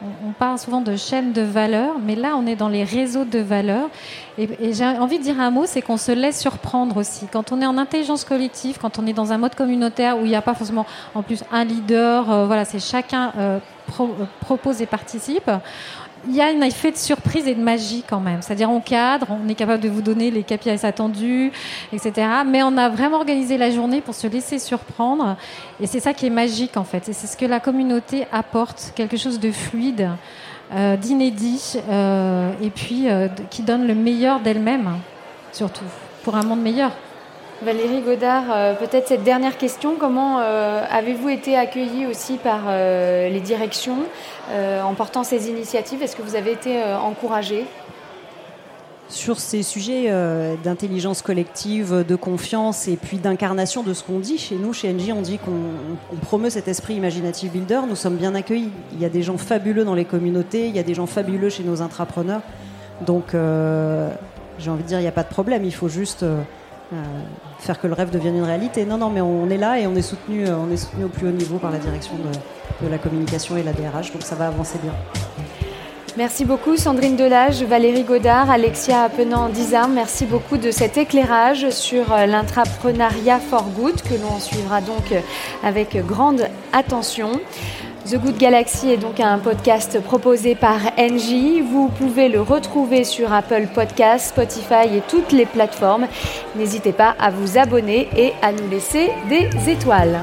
On, 0.00 0.30
parle 0.30 0.60
souvent 0.60 0.80
de 0.80 0.94
chaînes 0.94 1.32
de 1.32 1.42
valeur, 1.42 1.96
mais 1.98 2.14
là, 2.14 2.36
on 2.36 2.46
est 2.46 2.54
dans 2.54 2.68
les 2.68 2.84
réseaux 2.84 3.24
de 3.24 3.40
valeurs. 3.40 3.90
Et, 4.38 4.72
j'ai 4.72 4.84
envie 4.84 5.18
de 5.18 5.24
dire 5.24 5.40
un 5.40 5.50
mot, 5.50 5.66
c'est 5.66 5.82
qu'on 5.82 5.96
se 5.96 6.12
laisse 6.12 6.40
surprendre 6.40 6.98
aussi. 6.98 7.26
Quand 7.26 7.50
on 7.50 7.60
est 7.60 7.66
en 7.66 7.76
intelligence 7.78 8.24
collective, 8.24 8.78
quand 8.80 9.00
on 9.00 9.06
est 9.06 9.12
dans 9.12 9.32
un 9.32 9.38
mode 9.38 9.56
communautaire 9.56 10.16
où 10.18 10.20
il 10.20 10.28
n'y 10.28 10.36
a 10.36 10.42
pas 10.42 10.54
forcément 10.54 10.86
en 11.16 11.22
plus 11.22 11.42
un 11.50 11.64
leader, 11.64 12.30
euh, 12.30 12.46
voilà, 12.46 12.64
c'est 12.64 12.78
chacun 12.78 13.32
euh, 13.38 13.58
euh, 13.98 14.04
propose 14.40 14.80
et 14.82 14.86
participe 14.86 15.50
il 16.26 16.34
y 16.34 16.40
a 16.40 16.46
un 16.46 16.60
effet 16.62 16.90
de 16.90 16.96
surprise 16.96 17.46
et 17.46 17.54
de 17.54 17.62
magie 17.62 18.02
quand 18.08 18.20
même. 18.20 18.42
C'est-à-dire 18.42 18.70
on 18.70 18.80
cadre, 18.80 19.26
on 19.30 19.48
est 19.48 19.54
capable 19.54 19.82
de 19.82 19.88
vous 19.88 20.02
donner 20.02 20.30
les 20.30 20.42
KPIs 20.42 20.84
attendus, 20.84 21.52
etc. 21.92 22.26
Mais 22.46 22.62
on 22.62 22.76
a 22.76 22.88
vraiment 22.88 23.18
organisé 23.18 23.58
la 23.58 23.70
journée 23.70 24.00
pour 24.00 24.14
se 24.14 24.26
laisser 24.26 24.58
surprendre. 24.58 25.36
Et 25.80 25.86
c'est 25.86 26.00
ça 26.00 26.14
qui 26.14 26.26
est 26.26 26.30
magique 26.30 26.76
en 26.76 26.84
fait. 26.84 27.08
Et 27.08 27.12
c'est 27.12 27.26
ce 27.26 27.36
que 27.36 27.46
la 27.46 27.60
communauté 27.60 28.26
apporte, 28.32 28.92
quelque 28.96 29.16
chose 29.16 29.38
de 29.38 29.52
fluide, 29.52 30.10
euh, 30.74 30.96
d'inédit, 30.96 31.80
euh, 31.88 32.50
et 32.62 32.68
puis 32.68 33.08
euh, 33.08 33.28
qui 33.48 33.62
donne 33.62 33.86
le 33.86 33.94
meilleur 33.94 34.40
d'elle-même, 34.40 34.98
surtout, 35.50 35.86
pour 36.24 36.36
un 36.36 36.42
monde 36.42 36.60
meilleur. 36.60 36.90
Valérie 37.62 38.02
Godard, 38.02 38.76
peut-être 38.78 39.08
cette 39.08 39.24
dernière 39.24 39.56
question, 39.56 39.96
comment 39.98 40.38
avez-vous 40.38 41.28
été 41.28 41.56
accueillie 41.56 42.06
aussi 42.06 42.36
par 42.36 42.70
les 42.70 43.40
directions? 43.40 43.96
En 44.50 44.94
portant 44.94 45.24
ces 45.24 45.48
initiatives 45.48 46.02
Est-ce 46.02 46.16
que 46.16 46.22
vous 46.22 46.36
avez 46.36 46.52
été 46.52 46.82
encouragée 46.82 47.66
sur 49.10 49.40
ces 49.40 49.62
sujets 49.62 50.12
d'intelligence 50.62 51.22
collective, 51.22 52.04
de 52.06 52.14
confiance 52.14 52.88
et 52.88 52.96
puis 52.96 53.16
d'incarnation 53.16 53.82
de 53.82 53.94
ce 53.94 54.04
qu'on 54.04 54.18
dit 54.18 54.36
chez 54.36 54.56
nous, 54.56 54.74
chez 54.74 54.92
NJ, 54.92 55.12
on 55.16 55.22
dit 55.22 55.38
qu'on 55.38 56.16
promeut 56.16 56.50
cet 56.50 56.68
esprit 56.68 56.94
imaginative 56.96 57.52
builder. 57.52 57.80
Nous 57.88 57.96
sommes 57.96 58.16
bien 58.16 58.34
accueillis. 58.34 58.70
Il 58.92 59.00
y 59.00 59.06
a 59.06 59.08
des 59.08 59.22
gens 59.22 59.38
fabuleux 59.38 59.84
dans 59.84 59.94
les 59.94 60.04
communautés, 60.04 60.68
il 60.68 60.76
y 60.76 60.78
a 60.78 60.82
des 60.82 60.92
gens 60.92 61.06
fabuleux 61.06 61.48
chez 61.48 61.64
nos 61.64 61.80
intrapreneurs. 61.80 62.42
Donc, 63.06 63.34
j'ai 64.58 64.70
envie 64.70 64.82
de 64.82 64.88
dire, 64.88 64.98
il 64.98 65.02
n'y 65.02 65.08
a 65.08 65.12
pas 65.12 65.22
de 65.22 65.28
problème. 65.28 65.64
Il 65.64 65.74
faut 65.74 65.88
juste 65.88 66.24
euh, 66.92 66.96
faire 67.58 67.80
que 67.80 67.86
le 67.86 67.94
rêve 67.94 68.10
devienne 68.10 68.36
une 68.36 68.44
réalité. 68.44 68.84
Non, 68.84 68.98
non, 68.98 69.10
mais 69.10 69.20
on 69.20 69.48
est 69.50 69.56
là 69.56 69.78
et 69.78 69.86
on 69.86 69.94
est 69.94 70.02
soutenu, 70.02 70.46
euh, 70.46 70.56
on 70.56 70.70
est 70.70 70.76
soutenu 70.76 71.04
au 71.04 71.08
plus 71.08 71.28
haut 71.28 71.32
niveau 71.32 71.58
par 71.58 71.70
la 71.70 71.78
direction 71.78 72.14
de, 72.16 72.22
la 72.86 72.98
communication 72.98 73.56
et 73.56 73.62
la 73.62 73.72
DRH, 73.72 74.12
donc 74.12 74.22
ça 74.22 74.34
va 74.34 74.46
avancer 74.46 74.78
bien. 74.82 74.92
Merci 76.16 76.44
beaucoup 76.44 76.76
Sandrine 76.76 77.14
Delage, 77.14 77.62
Valérie 77.62 78.02
Godard, 78.02 78.50
Alexia 78.50 79.08
Penant-Dizarme. 79.08 79.92
Merci 79.94 80.26
beaucoup 80.26 80.56
de 80.56 80.72
cet 80.72 80.96
éclairage 80.96 81.70
sur 81.70 82.12
euh, 82.12 82.26
l'intrapreneuriat 82.26 83.38
for 83.38 83.64
good 83.76 84.02
que 84.02 84.14
l'on 84.14 84.40
suivra 84.40 84.80
donc 84.80 85.14
avec 85.62 85.96
grande 86.04 86.48
attention. 86.72 87.40
The 88.10 88.16
Good 88.16 88.38
Galaxy 88.38 88.90
est 88.90 88.96
donc 88.96 89.20
un 89.20 89.38
podcast 89.38 90.00
proposé 90.02 90.54
par 90.54 90.80
Engie. 90.98 91.60
Vous 91.60 91.88
pouvez 91.88 92.30
le 92.30 92.40
retrouver 92.40 93.04
sur 93.04 93.32
Apple 93.32 93.66
Podcasts, 93.74 94.30
Spotify 94.30 94.96
et 94.96 95.02
toutes 95.06 95.30
les 95.30 95.44
plateformes. 95.44 96.06
N'hésitez 96.56 96.92
pas 96.92 97.14
à 97.20 97.30
vous 97.30 97.58
abonner 97.58 98.08
et 98.16 98.32
à 98.40 98.50
nous 98.50 98.68
laisser 98.70 99.10
des 99.28 99.50
étoiles. 99.70 100.20